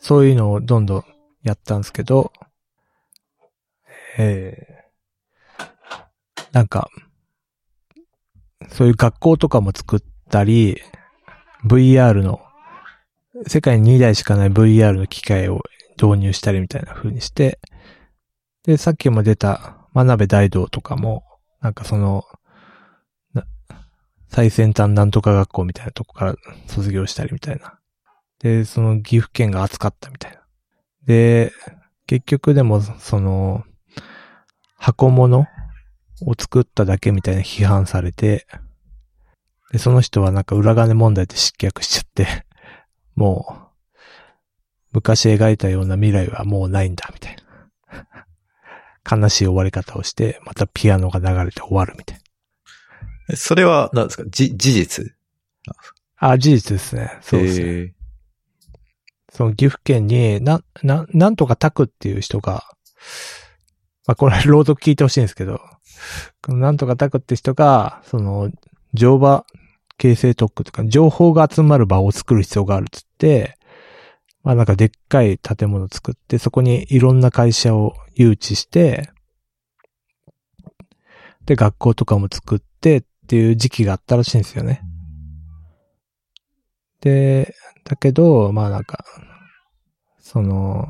[0.00, 1.04] そういうのをどんどん
[1.42, 2.32] やったんですけど、
[4.18, 4.82] えー
[6.52, 6.90] なんか、
[8.68, 10.78] そういう学校とかも作ったり、
[11.66, 12.40] VR の、
[13.46, 15.62] 世界に2台しかない VR の機械を
[16.00, 17.58] 導入したりみたいな風にして、
[18.64, 21.24] で、さっきも出た真鍋大道とかも、
[21.60, 22.24] なんかその、
[24.28, 26.34] 最先端なんとか学校みたいなとこから
[26.66, 27.78] 卒業したりみたいな。
[28.40, 30.40] で、その岐阜県が熱かったみたいな。
[31.06, 31.52] で、
[32.06, 33.64] 結局でも、その、
[34.82, 35.46] 箱物
[36.26, 38.48] を作っただけみたいな批判されて、
[39.70, 42.26] で、その人はなんか裏金問題で失脚しちゃって、
[43.14, 43.62] もう、
[44.92, 47.42] 昔描いたような未来はもうないんだ、みたいな。
[49.18, 52.18] 悲しい終わり方をして、またピアノが流れて終わるみたい
[53.28, 53.36] な。
[53.36, 54.24] それは、何ですか？
[54.28, 55.14] じ、事実？
[56.16, 57.18] あ、事実ですね。
[57.22, 57.64] そうですね。
[57.66, 57.92] えー
[59.34, 62.64] その岐阜県に、な、な、なんとかタクっていう人が、
[64.06, 65.60] まあ、これ朗読聞いてほしいんですけど、
[66.42, 68.50] このなんとかタクって人が、その、
[68.94, 69.44] 乗馬
[69.98, 73.58] 形成特区とか、情報が集まる場を作る必要があるっつって、
[74.42, 79.10] まあなんかでっかい建物作って、そこにいろんな会社を誘致して、
[81.46, 84.82] で、学校とかも作ってっていう時期があったらしいんですよね。
[87.00, 89.04] で、だけど、まあなんか、
[90.18, 90.88] その、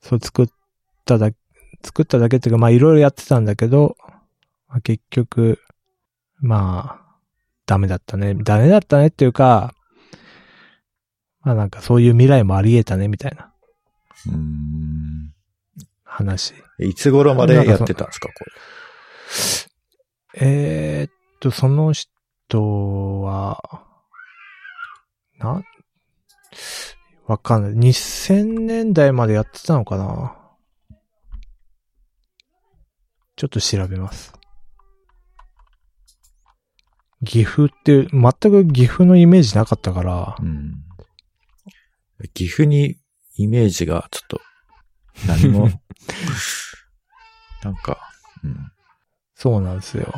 [0.00, 0.48] そう作っ
[1.04, 1.30] ただ、
[1.82, 3.96] 作っただけっていうか、まあいろいろやってたんだけど、
[4.68, 5.60] まあ、結局、
[6.40, 7.16] まあ、
[7.66, 8.34] ダメだったね。
[8.34, 9.74] ダメだったねっていうか、
[11.42, 13.52] まあなんかそういう未来もあり得たね、みたいな
[14.26, 15.32] うーん
[16.04, 16.54] 話。
[16.78, 18.52] いつ頃までやってたんですか、これ。
[20.40, 23.84] えーっと、その人は、
[25.38, 25.62] な、
[27.26, 27.90] わかんない。
[27.90, 30.37] 2000年代までやってたのかな
[33.38, 34.32] ちょっと調べます。
[37.24, 40.82] 岐阜って、全く岐阜のイメージなかったから、うん。
[42.34, 42.96] 岐阜に
[43.36, 44.40] イメージがちょっと、
[45.28, 45.68] 何も、
[47.62, 48.10] なんか、
[48.42, 48.72] うん。
[49.36, 50.12] そうなんですよ。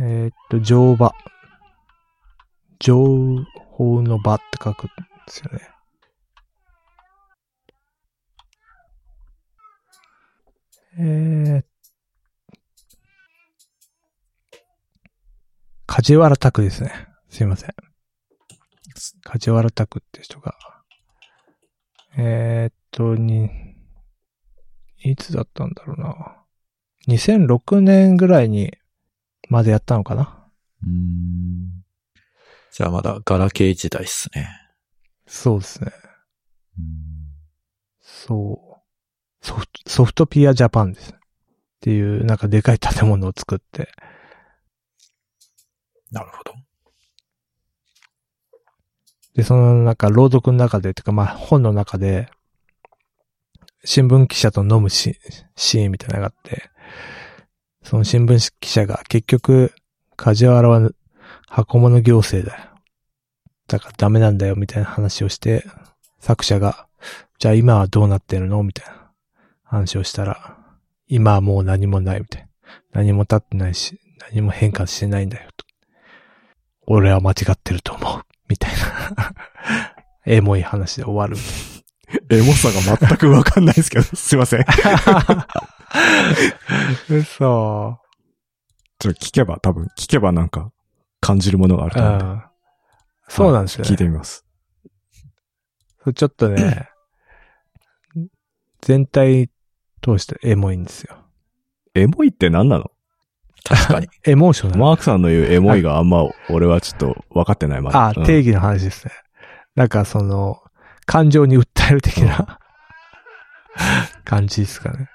[0.00, 1.12] えーっと、乗馬。
[2.80, 4.92] 情報の場って書くんで
[5.28, 5.73] すよね。
[10.98, 11.64] えー、
[15.86, 17.08] 梶原拓ですね。
[17.28, 17.74] すいません。
[19.22, 20.54] 梶原拓って人が。
[22.16, 23.50] えーっと、に、
[24.98, 26.44] いつだったんだろうな。
[27.08, 28.72] 2006年ぐらいに、
[29.48, 30.48] までやったのかな
[30.84, 31.84] うん
[32.72, 34.48] じゃあまだガラケー時代っすね。
[35.26, 35.92] そうですね。
[38.00, 38.73] そう。
[39.44, 41.12] ソフト、ソフトピアジャパンです。
[41.12, 41.16] っ
[41.80, 43.90] ていう、なんかでかい建物を作って。
[46.10, 46.54] なるほど。
[49.34, 52.30] で、そのなんか朗読の中で、てかまあ本の中で、
[53.84, 55.18] 新聞記者と飲むシ
[55.56, 56.70] シーンみたいなのがあって、
[57.82, 59.74] その新聞記者が結局、
[60.16, 60.90] 梶原は
[61.48, 62.70] 箱物行政だよ。
[63.68, 65.66] だからダメなんだよ、みたいな話をして、
[66.18, 66.86] 作者が、
[67.38, 68.62] じゃあ今はどうなってるの？
[68.62, 69.03] みたいな
[69.74, 70.56] 話をしたら、
[71.06, 72.48] 今はもう何もないみたいな。
[72.92, 75.50] 何も立ってないし、何も変化してないんだよ。
[75.56, 75.64] と
[76.86, 78.22] 俺は間違ってると思う。
[78.48, 78.72] みたい
[79.16, 79.34] な。
[80.26, 81.36] エモい話で終わる。
[82.30, 84.64] エモさが全くわかんないですけど、 すいません。
[87.08, 87.98] 嘘。
[88.98, 90.70] ちょっと聞けば、多分、聞けばなんか、
[91.20, 92.24] 感じるものがあるうと思うんで。
[92.24, 92.44] ん。
[93.28, 93.90] そうなんですよね。
[93.90, 94.44] 聞いてみます。
[96.14, 96.88] ちょっとね、
[98.82, 99.48] 全体
[100.04, 101.16] 通してエモいんですよ。
[101.94, 102.90] エモいって何なの？
[103.64, 104.08] 確かに。
[104.24, 104.80] エモーショナル。
[104.80, 108.08] マークさんの言うエモいがあんま、俺はちょっと分かってないまだ。
[108.08, 109.12] あ、うん定義の話ですね。
[109.74, 110.60] なんかその、
[111.06, 112.58] 感情に訴える的な、
[114.24, 115.08] 感じですかね。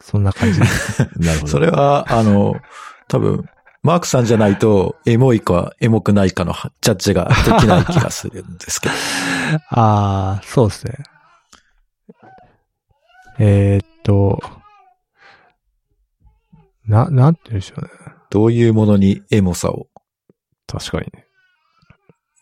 [0.00, 1.02] そんな感じです。
[1.18, 1.52] なるほど。
[1.52, 2.56] それは、あの、
[3.08, 3.48] 多分、
[3.82, 8.94] マークさんじゃないと、エモいかエモくないかのジャッジができない気がするんですけど。
[9.70, 10.94] ああ、そうですね。
[13.38, 14.40] えー、っと、
[16.86, 17.90] な、なんて言うんでしょうね。
[18.30, 19.88] どういうものにエモさを？
[20.66, 21.26] 確かにね。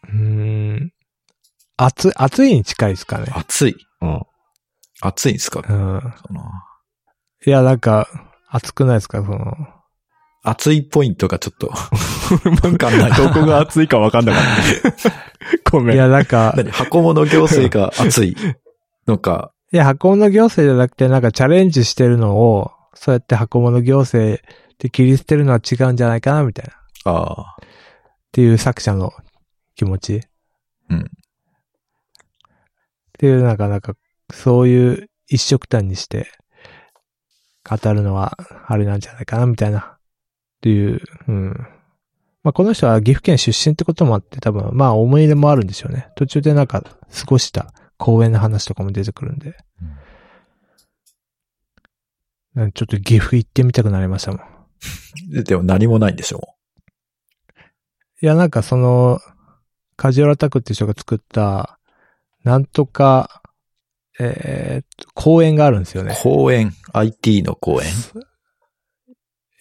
[0.09, 0.93] うーん。
[1.77, 3.27] 熱い、熱いに近いですかね。
[3.35, 3.77] 熱い。
[4.01, 4.23] うん。
[5.03, 5.61] 熱いんですか？
[5.61, 6.01] うん。
[6.27, 6.43] その
[7.45, 8.09] いや、なんか、
[8.49, 9.19] 熱くないですか？
[9.23, 9.55] その、
[10.43, 13.13] 熱いポイントがちょっと、 わかんない。
[13.13, 14.43] どこが熱いか分かんなかっ
[15.03, 15.13] た。
[15.71, 15.97] ごめん。
[15.97, 16.71] いや、なんか、何？
[16.71, 18.37] 箱物行政が熱い
[19.09, 24.41] のか、いや、箱物行政じゃなくて、なんかチャレンジしてるのを、そうやって箱物行政
[24.79, 26.73] で切り捨てるのは違うんじゃないかな、みたいな。
[26.73, 27.63] っああ、
[28.33, 29.13] ていう作者の
[29.75, 30.23] 気持ち。
[30.91, 31.11] うん
[33.17, 33.95] っていう、なんか、なんか、
[34.31, 36.29] そういう一色単にして、
[37.69, 39.79] 語るのは、あれなんじゃないかな、みたいな。
[39.79, 39.99] っ
[40.61, 41.67] ていう、うん。
[42.43, 46.09] まあ、この人は岐阜県出身ってこともあって、多分、まあ、思い入れもあるんでしょうね。
[46.15, 49.57] 途中でなんか、過ごした公園の話とかも出てくるんで。
[52.55, 54.41] なんかちょっと岐阜行ってみたくなりましたもん。
[55.31, 56.57] ででも何もないんでしょ
[58.23, 59.21] いや、なんかその、
[59.97, 61.79] カジュアルアタックっていう人が作った、
[62.45, 63.43] なんとか、
[64.19, 66.17] えー公園があるんですよね。
[66.23, 67.89] 公園、IT の公園。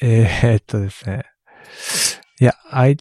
[0.01, 1.23] えーっとですね。
[2.39, 2.97] いや、I、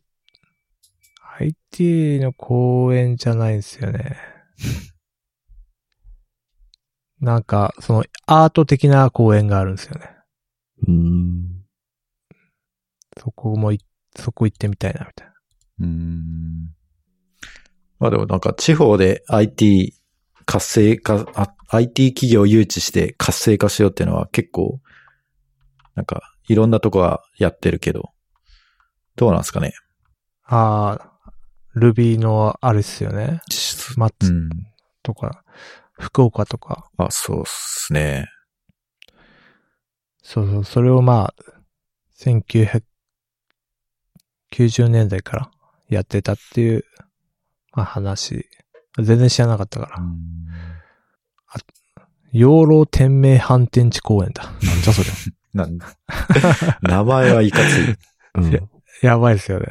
[1.38, 4.16] IT の公園じゃないんですよね。
[7.24, 10.10] なんか、その、アート的な公園があるんですよね。
[10.86, 11.64] うーん。
[13.16, 13.80] そこもい、
[14.14, 15.34] そこ行ってみたいな、みたいな。
[15.80, 16.74] うん。
[17.98, 19.94] まあでもなんか地方で IT
[20.44, 24.80] 活性化、あ IT 企業を誘致して活性化しようっていうのは結構、
[25.94, 28.10] なんかいろんなとこはやってるけど、
[29.16, 29.72] どうなんですかね？
[30.44, 31.30] ああ、
[31.74, 33.40] Ruby のあれっすよね。
[33.96, 34.50] マッツうん。
[35.98, 36.88] 福岡とか。
[36.96, 38.28] あ、そうっすね。
[40.22, 41.34] そうそう、それをまあ、
[42.18, 42.82] 1990
[44.88, 45.50] 年代から
[45.88, 46.84] やってたっていう、
[47.72, 48.48] まあ話。
[48.96, 49.98] 全然知らなかったから。
[52.32, 54.44] 養老天明反転地公園だ。
[54.44, 55.08] なんじゃそり
[55.54, 55.78] なん
[56.82, 57.90] 名前はいかつい。
[58.34, 58.40] ゃ。
[58.40, 58.60] うんいや。
[59.02, 59.66] やばいですよね。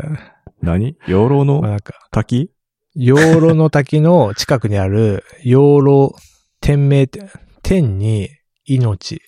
[0.61, 0.95] 何？
[1.07, 2.51] 養老のまあなんか、滝？
[2.95, 6.15] 養老の滝の近くにある養老
[6.61, 7.29] 天明って、
[7.63, 8.29] 天に
[8.65, 9.21] 命。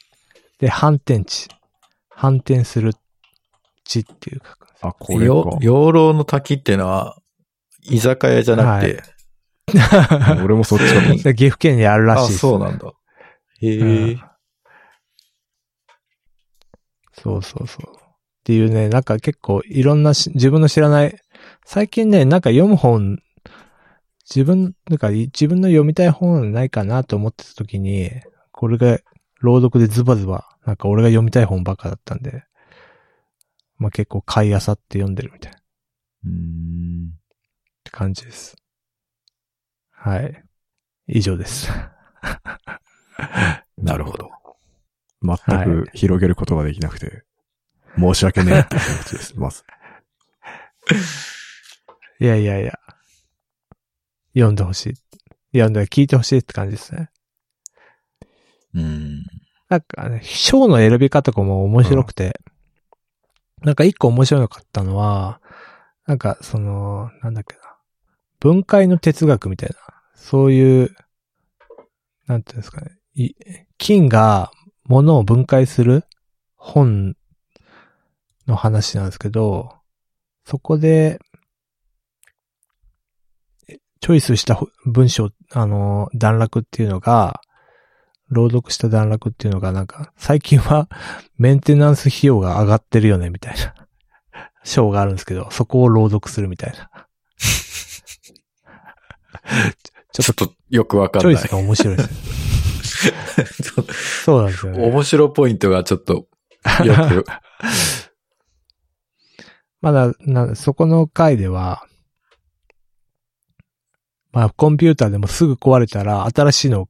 [0.59, 1.47] で、反転地。
[2.09, 2.93] 反転する
[3.83, 4.57] 地っていうか。
[4.81, 5.57] あ、これよか。
[5.61, 7.17] 養老の滝っていうのは、
[7.81, 9.03] 居酒屋じゃなくて、
[10.43, 12.39] 俺もそっちかと思っで 岐阜県にあるらあ、しいです。
[12.39, 12.93] そうなんだ。
[13.61, 14.21] へえ、うん
[17.17, 17.95] そうそうそう。
[17.95, 17.99] っ
[18.43, 21.17] ていうね、なんか結構いろんなし自分の知らない、
[21.65, 23.19] 最近ね、なんか読む本、
[24.29, 28.11] 自分、なんか自分の読みたい本ないかなと思ってた時に、
[28.51, 28.99] これが
[29.39, 32.43] 朗読でズバズバ、なんか俺が読みたい本ばっかだったんで、
[33.77, 35.61] まあ結構買い漁って読んでるみたいなっ
[36.25, 37.11] うん。
[37.83, 38.55] て感じです。
[39.91, 40.43] はい。
[41.07, 41.69] 以上です。
[43.77, 44.31] なるほど。
[45.21, 47.23] 全く広げることができなくて、
[47.97, 49.63] 申し訳ねえって気持ちです、まず。
[52.19, 52.79] いやいやいや。
[54.35, 54.93] 読んでほしい。
[55.53, 57.09] 読んで聞いてほしいって感じですね。
[58.75, 59.23] うん。
[59.69, 62.39] なんかね、章の選び方とかも面白くて、
[63.61, 65.41] なんか一個面白かったのは、
[66.05, 67.61] なんかその、なんだっけな、
[68.39, 69.75] 分解の哲学みたいな、
[70.13, 70.95] そういう、
[72.27, 73.33] なんていうんですかね、い
[73.77, 74.51] 金が
[74.83, 76.03] 物を分解する
[76.55, 77.15] 本
[78.45, 79.73] の話なんですけど、
[80.43, 81.34] そこで、え
[84.05, 87.41] チョイスした文章、あの、段落っていうのが、
[88.29, 90.87] 朗読した段落っていうのがなんか、最近は
[91.39, 93.73] メンテナンス費用が上がってるよね、みたいな
[94.63, 96.77] 章があるんですけど、そこを朗読するみたいな。
[100.13, 101.51] ちょっとよくわかんないチョイス。
[101.51, 102.09] が面白いです。
[104.23, 104.87] そうなんですよね。
[104.87, 106.27] 面白ポイントがちょっと、よ
[107.07, 107.25] く、
[109.81, 111.87] まだ、な、そこの回では、
[114.35, 116.89] まあ、コンピューターでもすぐ壊れたら、新しいのを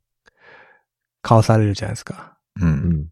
[1.21, 2.39] 買わされるじゃないですか。
[2.59, 2.65] う。
[2.65, 3.09] うん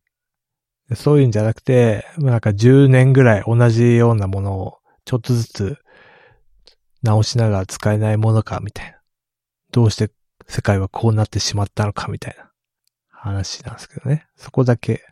[0.91, 0.95] ん。
[0.95, 5.77] そういうんじゃなくて、なんか10年ぐらい同じようなものをちょっとずつ
[7.03, 8.97] 直しながら使えないものかみたいな。
[9.71, 10.09] どうして
[10.47, 12.49] 世界はこうなってしまったのかみたいな
[13.09, 14.25] 話なんですけどね。
[14.35, 15.05] そこだけ。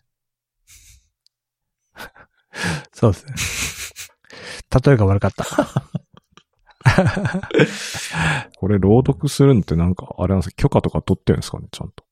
[2.91, 3.35] そうですね。
[4.83, 5.45] 例えが悪かった。
[8.57, 10.55] これ朗読するのってなんか、あれなんですか？
[10.55, 12.03] 許可とか取ってるんですかねちゃんと。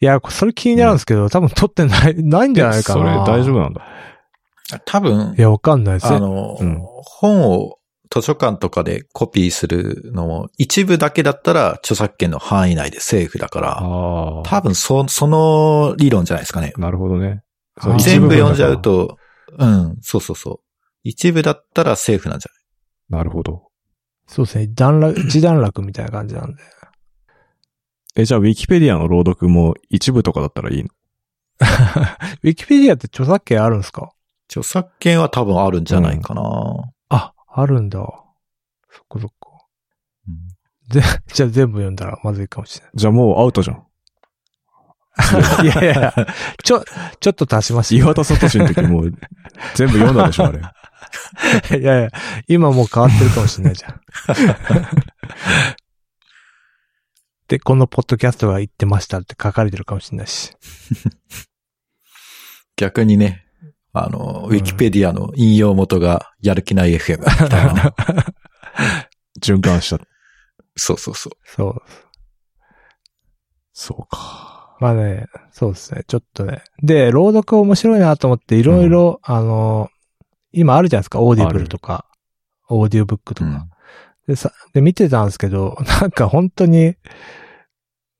[0.00, 3.24] いや、それ気になるんですけど、多分取ってない、ないんじゃないかそれな。
[3.24, 3.82] 大丈夫なんだ。
[4.84, 6.16] 多分い、や、わかんないですね。
[6.16, 7.76] あの、うん本を
[8.12, 13.76] 図書館とかでコピーするのも、一部だけだったら著作権の範囲内でセーフだから。
[14.44, 16.72] 多分そ、その理論じゃないですかね。
[16.76, 17.42] なるほどね。
[18.00, 19.16] 全部読んじゃう一と、
[19.56, 20.60] うん、そうそうそう。
[21.04, 22.50] 一部だったらセーフなんじゃ
[23.10, 23.69] 部なるほど。
[24.32, 24.68] そうですね。
[24.68, 26.62] 段落、 一段落みたいな感じなんで。
[28.16, 30.88] え、じゃあ、ウィキペディアの朗読も一部とかだったらいいの？
[32.42, 34.10] ウィキペディアって著作権あるんですか？
[34.48, 36.42] 著作権は多分あるんじゃないかな。
[37.08, 37.98] あ、あるんだ。
[37.98, 39.34] そっかそっか。
[40.90, 41.02] ぜ、
[41.32, 43.84] じゃあ全部読んだらまずいかもしれじゃあもうアウトじゃん。
[45.16, 45.66] ない。
[45.66, 46.14] いやいや
[46.62, 46.84] ちょ、
[47.20, 49.12] ちょっと足しまし岩田聡の時もう
[49.74, 50.60] 全部読んだでしょ、あれ。
[50.60, 50.74] た。
[51.76, 52.10] いやいや、
[52.48, 54.00] 今もう変わってるかもしれないじゃん。
[57.48, 60.52] で、このポッドキャストが言ってましたって書かれてるかもしれないし。
[62.76, 63.44] 逆にね、
[63.92, 67.92] あの、ウィキペディアの引用元がやる気ない FM みたいなね。
[69.42, 69.98] 循環した。
[70.76, 71.32] そうそうそう。
[71.44, 71.82] そう。
[73.72, 74.49] そうか。
[74.80, 76.02] まあね、そうですね。
[76.06, 76.62] ちょっとね。
[76.82, 79.88] で、朗読面白いなと思って、いろいろ、あの、
[80.52, 81.20] 今あるじゃないですか。
[81.20, 82.06] Audible とか、
[82.68, 83.66] オーディオブックとか。
[84.26, 86.94] で、さ、で、見てたんですけど、 なんか本当に、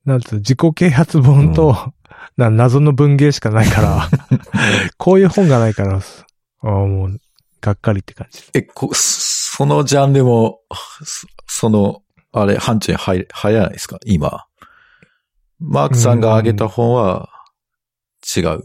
[0.05, 1.93] なんつう、自己啓発本と、
[2.37, 4.09] な謎の文芸しかないから、
[4.97, 6.01] こういう本がないから、あ
[6.61, 7.17] あもう、
[7.59, 8.43] がっかりって感じ。
[8.53, 10.59] え、こ、そのジャンルも、
[11.03, 12.01] そその、
[12.31, 13.97] あれ、範疇に入、入らないですか？
[14.05, 14.45] 今。
[15.61, 17.29] マークさんが挙げた本は、
[18.35, 18.63] 違う。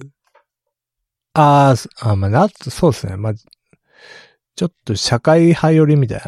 [1.35, 3.17] あーすあ、まあ、な、そうですね。
[3.17, 6.21] まあ、ちょっと社会派寄りみたい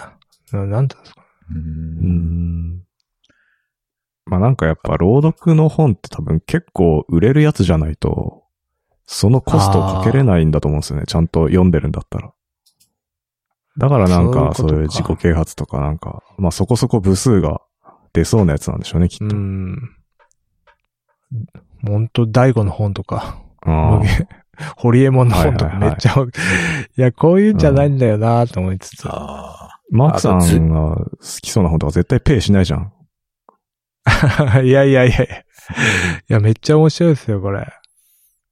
[0.53, 0.61] な。
[0.61, 1.23] ななんていうんですか。
[1.51, 1.55] う。
[1.55, 2.83] うんん。
[4.27, 8.45] まあなんかやっぱ朗読の本って多分結構売れるやつじゃないと、
[9.07, 11.05] そのコストをかけれないんだと思うんですよね。
[11.07, 12.33] ちゃんと読んでるんだったら。
[13.79, 17.63] だからなんかそういう自己啓発とかなんか、まあそこそこ部数が
[18.13, 19.35] 出そうなやつなんでしょうね、きっと。
[19.35, 19.98] うん。
[21.87, 24.01] 本当大悟の本とか、あ
[24.77, 26.13] ホリエモンの本とかはいはいはいめっちゃ、
[26.97, 29.09] いや、こういうんじゃないんだよなと思いつつ。
[29.09, 29.81] ああ。
[29.91, 32.93] マークさんが好きそうな本とか絶対ペイしないじゃん。
[34.65, 35.45] いやいやいやい
[36.29, 36.41] や。
[36.41, 37.67] めっちゃ面白いですよ、これ。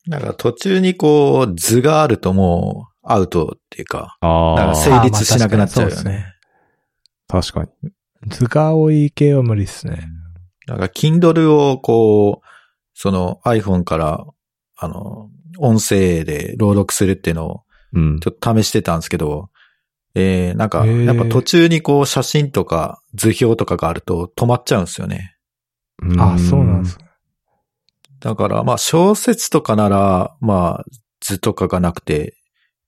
[0.06, 6.26] なんか途中にこう、図があるともう、アウトっていうか、ああなんか、成立しなくなっちゃうよねね。
[7.28, 7.90] 確かに。
[8.28, 10.08] 図が多い系は無理っすね。
[10.66, 12.45] なんか、Kindle をこう、
[12.98, 14.24] その iPhone から、
[14.78, 17.66] あの、音声で朗読するっていうのを
[17.96, 18.20] うん。
[18.20, 19.50] ちょっと試してたんですけど、
[20.14, 25.36] えー、なんか、やっぱ途中にこう写真とか図表とかがあると止まっちゃうんですよね。
[26.18, 26.98] あ、そうなんです。
[28.20, 30.84] だから、まあ小説とかなら、まあ
[31.20, 32.36] 図とかがなくて、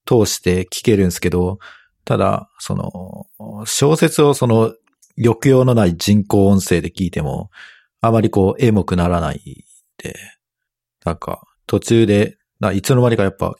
[0.06, 1.58] 通して聞けるんですけど、
[2.06, 4.72] ただ、その、小説をその
[5.22, 7.50] 抑揚のない人工音声で聞いても、
[8.00, 9.64] あまりこう、エモくならないで、
[11.04, 13.56] なんか、途中で、ないつの間にかやっぱ、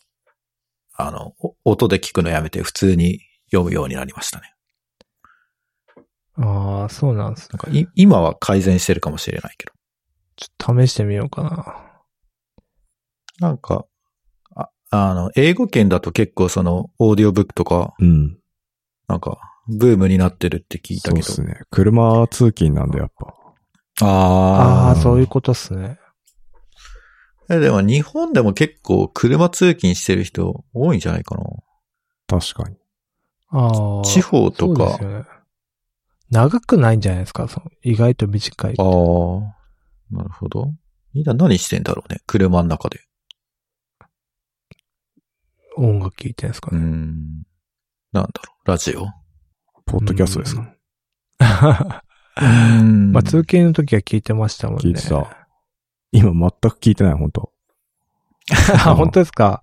[0.95, 3.21] あの、お音で聞くのやめて普通に
[3.51, 4.55] 読むようになりましたね。
[6.37, 7.49] ああ、そうなんですね。
[7.53, 9.73] なんかい、今は改善してるかもしれないけど。
[10.37, 11.85] ちょっと試してみようかな。
[13.41, 13.87] なんか、
[14.55, 18.39] ああの、英語圏だと結構その、オーディオブックとか、うん。
[19.09, 21.23] なんか、ブームになってるって聞いたけど。
[21.27, 21.65] そうですね。
[21.71, 23.35] 車通勤なんでやっぱ。
[24.01, 25.99] ああ、そういうこことっすね。
[27.49, 27.61] と。
[27.61, 31.45] でも日本でも結構車通勤してる人多いんじゃないかな。
[32.27, 32.77] 確かに。
[33.51, 34.05] ああ。
[34.05, 35.03] 地方とかそうです。
[35.05, 35.25] よね。
[36.31, 37.49] 長くないんじゃないですか？
[37.49, 38.75] その意外と短い。
[38.79, 38.87] ああ、
[40.15, 40.73] なるほど。
[41.15, 42.21] みんな何してんだろうね？
[42.27, 43.01] 車の中で。
[45.77, 46.85] 音楽聴いてんですかうーね。
[46.85, 47.43] ん。
[48.13, 48.69] なんだろう？
[48.69, 49.07] ラジオ？
[49.87, 52.05] ポッドキャストですか？
[52.41, 52.45] う
[52.83, 54.83] んまあ、通勤の時は聞いてましたもんね。
[54.85, 55.38] 聞いてた。
[56.13, 57.53] 今全く聞いてない、本当
[58.75, 59.63] あ、本当ですか？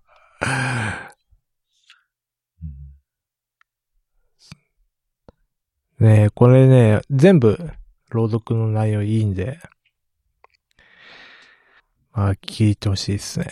[6.00, 7.58] ねえ、これね、全部、
[8.10, 9.60] 朗読の内容いいんで、
[12.12, 13.48] まあ、聞いてほしいですね。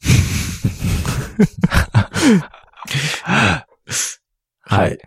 [4.62, 4.98] はい。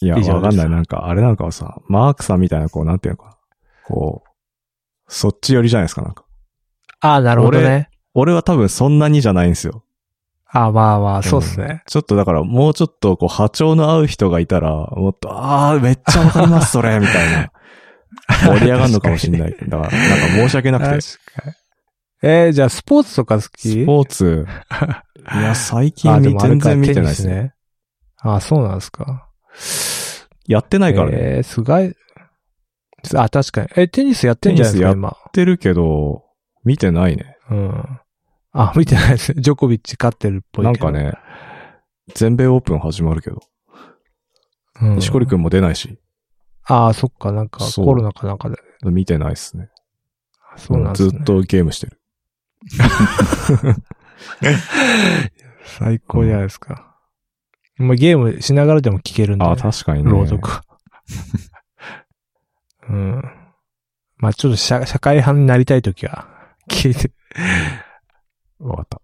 [0.00, 0.68] いや、わかんない。
[0.68, 3.36] なんか、あれなんかはさ、マークさんみたいな、こう、なんていうのかな。
[3.84, 4.28] こう、
[5.12, 6.24] そっち寄りじゃないですか、なんか。
[7.00, 7.90] ああ、なるほどね。
[8.14, 9.84] 俺は多分そんなにじゃないんですよ。
[10.46, 11.82] ああ、まあまあ、そうっすね。
[11.86, 17.52] ちょっとだから、もうちょっと、こう、波長の合う人がいたら、もっと、ああ、めっちゃわかります、それ、みたいな。
[18.58, 19.50] 盛り上がるのかもしれない。
[19.50, 19.96] だから、なんか
[20.28, 21.00] 申し訳なくて。
[21.00, 21.56] ス確かに。
[22.22, 23.84] えー、じゃあ、スポーツとか好き？
[23.84, 24.46] ポーツ、
[25.34, 27.34] いや、最近全然見てないですね。
[27.34, 27.54] テニスね。
[28.20, 29.28] あ、そうなんですか。
[30.46, 31.16] やってないからね。
[31.18, 31.94] やえー、すごい。
[33.16, 33.68] あ、確かに。
[33.76, 35.08] え、テニスやってんじゃないですか、テニ今。
[35.08, 36.24] ってるけど、
[36.64, 37.36] 見てないね。
[37.50, 38.00] うん。
[38.52, 39.32] あ、見てないです。
[39.38, 40.90] ジョコビッチ勝ってるっぽいけど。
[40.90, 41.14] なんかね、
[42.14, 43.40] 全米オープン始まるけど、
[44.80, 45.98] うん、錦織くんも出ないし、
[46.64, 48.56] ああ、そっか、なんかコロナかなんかで。
[48.84, 49.68] 見てないっすね。
[50.56, 51.10] そうなんですね。
[51.10, 51.98] ずっとゲームしてる。
[55.64, 56.96] 最高じゃないですか。
[57.76, 60.10] まあ、ゲームしながらでも聞けるんで、あ、確かにね。
[60.10, 60.60] 朗読。
[62.88, 63.22] うん。
[64.16, 66.28] まあちょっと社社会派になりたいときは、
[66.68, 67.10] 聞いて。
[68.58, 69.00] わかった。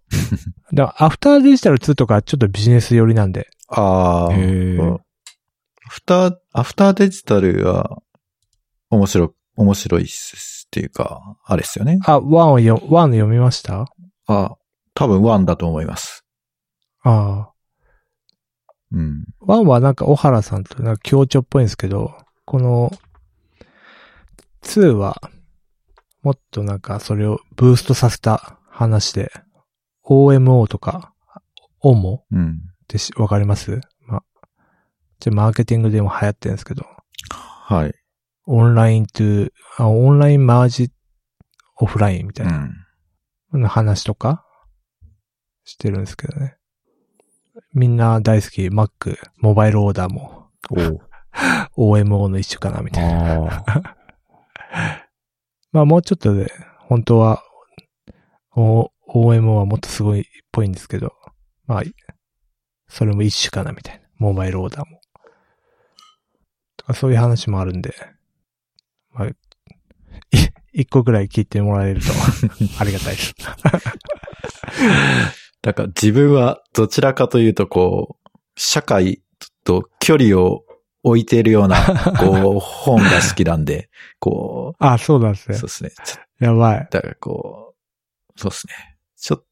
[0.73, 3.49] だからアフターデジタル2とかちょっとビジネス寄りなんで。
[3.67, 4.31] ああ。
[4.31, 4.31] ア
[5.89, 8.01] フター、アフターデジタルは、
[8.91, 11.99] 面白、面白いっすっていうか、あれですよね。
[12.05, 13.87] あ、 one をよ、 one 読みました？
[14.27, 14.55] あ、
[14.93, 16.25] 多分 one だと思います。
[17.01, 17.51] ああ。
[18.91, 19.25] うん。
[19.39, 22.15] one はなんか小原さんとなんか協調っぽいんですけど、
[22.45, 22.91] この、
[24.63, 25.21] 2は、
[26.21, 29.31] もっとなんかそれをブーストさせた話で、
[30.05, 31.13] OMO とか、
[31.83, 32.61] OMO うん。
[32.83, 33.79] ってしわかります？
[34.05, 34.23] ま、
[35.19, 36.85] じゃマーケティングでも流行ってるんですけど、
[37.31, 37.93] はい。
[38.45, 39.23] オンラインと、
[39.77, 40.91] あ、オンラインマージ
[41.77, 42.47] オフラインみたい
[43.51, 43.61] うん。
[43.61, 44.43] な話とか
[45.63, 46.57] してるんですけどね。
[47.73, 50.49] みんな大好き Mac、モバイルオーダーも
[51.75, 53.63] お OMO の一種かなみたいな。
[55.71, 57.43] まあもうちょっとで、本当は、
[58.55, 61.13] O- OMO はもっとすごいっぽいんですけど、
[61.65, 61.83] まあ、
[62.87, 64.01] それも一種かなみたいな。
[64.17, 65.01] モバイルオーダーも。
[66.77, 67.93] とかそういう話もあるんで、
[69.11, 69.35] まあ、い
[70.71, 72.07] 一個ぐらい聞いてもらえると
[72.79, 73.33] ありがたいです。
[75.61, 79.21] だから自分はどちらかというとこう、社会
[79.63, 80.63] と距離を
[81.03, 81.77] 置いているような、
[82.19, 83.89] こう、本が好きなんで、
[84.19, 85.67] こあ、そうなんですう、ねそう。
[85.67, 85.91] ですね。
[86.39, 86.87] やばい。
[86.91, 87.75] だからこ
[88.35, 88.73] う、そうですね。
[89.17, 89.43] ちょ、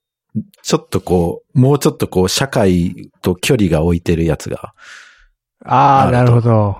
[0.61, 4.73] ちょっとこう、もうちょっとこう、社会と距離が置いてるやつが、
[5.65, 6.77] ああ、ななるほど。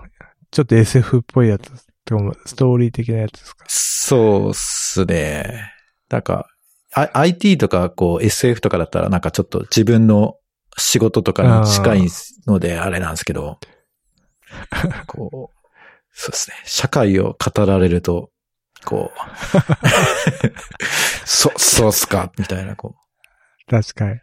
[0.51, 1.71] ちょっと SF っぽいやつ。
[2.45, 3.65] ストーリー的なやつですか？
[3.67, 5.73] そうっすね。
[6.09, 6.47] なんか、
[6.93, 10.35] IT とかこう SF とかだったらなんかちょっと自分の
[10.77, 12.07] 仕事とかに近い
[12.47, 13.59] のであれなんですけど、
[15.07, 15.67] こう、
[16.11, 16.55] そうですね。
[16.65, 18.31] 社会を語られると、
[18.85, 19.19] こう、
[21.25, 22.95] そ、そうっすか、みたいな、こ
[23.69, 24.19] 確かに。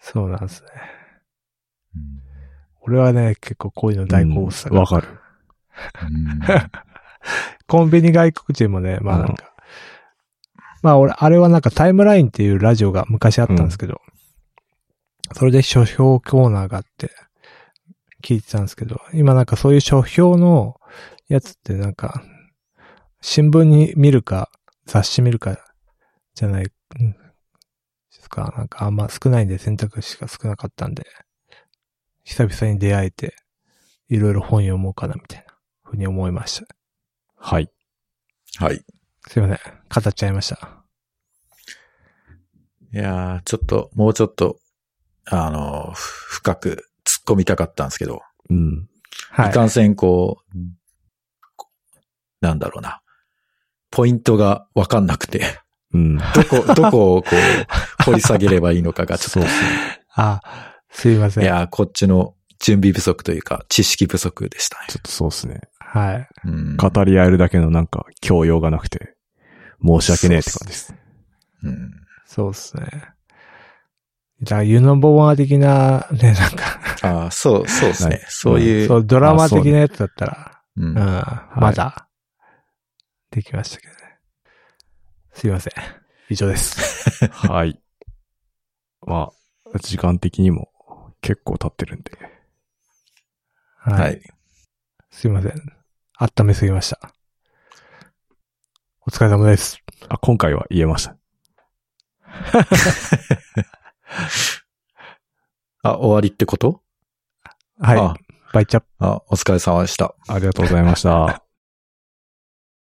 [0.00, 0.68] そうなんですね。
[1.94, 1.98] う。
[2.82, 5.08] 俺はね、結構こういうの大好物だうんわかる。
[5.08, 6.40] うん
[7.66, 9.52] コンビニ外国人もね、まあなんか、
[10.82, 14.00] まあ俺、あれはなんかタイムラインっていうラジオが昔あったんですけど、
[15.34, 17.10] それで書評コーナーがあって、
[18.28, 20.78] 聞いてたんですけど、今なんかそういう書評の
[21.28, 22.22] やつってなんか、
[23.22, 24.50] 新聞に見るか、
[24.84, 25.58] 雑誌見るか、
[26.34, 27.18] じゃない、うんで
[28.10, 31.06] すか、なんかあんま少ないんで選択肢が少なかったんで、
[32.22, 33.34] 久々に出会えて、
[34.10, 35.54] いろいろ本読もうかなみたいな、
[35.84, 36.66] ふうに思いました。
[37.34, 37.70] はい。
[38.58, 38.84] はい。
[39.26, 39.58] すいません。
[40.04, 40.84] 語っちゃいました。
[42.92, 44.58] いやー、ちょっと、もうちょっと、
[45.24, 46.87] あの、ふ深く
[47.32, 48.88] 込みたかったんですけど、うん。
[49.30, 50.58] はいいかんせんこう、
[51.56, 51.68] こ
[52.40, 53.02] なんだろうな。
[53.90, 55.42] ポイントがわかんなくて、
[55.92, 56.16] うん。
[56.16, 57.28] どこ、どこをこ
[58.00, 59.68] う、掘り下げればいいのかがちょっそうですね。
[60.14, 60.40] あ、
[60.90, 61.44] すいまと、せん。
[61.44, 64.86] いやー、こっちの準備不足というか、知識不足でしたね。
[64.88, 65.60] ちょっとそうですね。
[65.78, 66.28] はい。
[66.44, 69.14] うん語り合えるだけのなんか教養がなくて、
[69.84, 70.94] 申し訳ねえって感じです。
[71.62, 71.90] うん
[72.26, 72.84] そうですね。
[74.40, 78.24] じゃあ、ユノボワー的な、ね、なんか、ああ、そう、そうですはいね。
[78.28, 82.08] そういう、そう、ドラマ的なやつだったら、うんうん、まだ、
[83.30, 83.98] できましたけどね。
[85.32, 85.72] すいません。
[86.28, 87.26] 以上です。
[87.30, 87.80] はい。
[89.00, 89.32] ま
[89.74, 90.70] あ、時間的にも
[91.20, 92.12] 結構経ってるんで。
[93.76, 94.00] はい。
[94.00, 94.22] はい。
[95.10, 95.52] すいません。
[96.16, 97.12] 温めすぎました。
[99.00, 99.78] お疲れ様です。
[100.08, 101.16] あ、今回は言えました。
[105.82, 106.82] あ、終わりってこと？
[107.80, 107.98] はい。
[107.98, 108.14] あ
[108.52, 108.88] バイチャップ。
[109.00, 110.14] あ、お疲れ様でした。
[110.26, 111.47] ありがとうございました。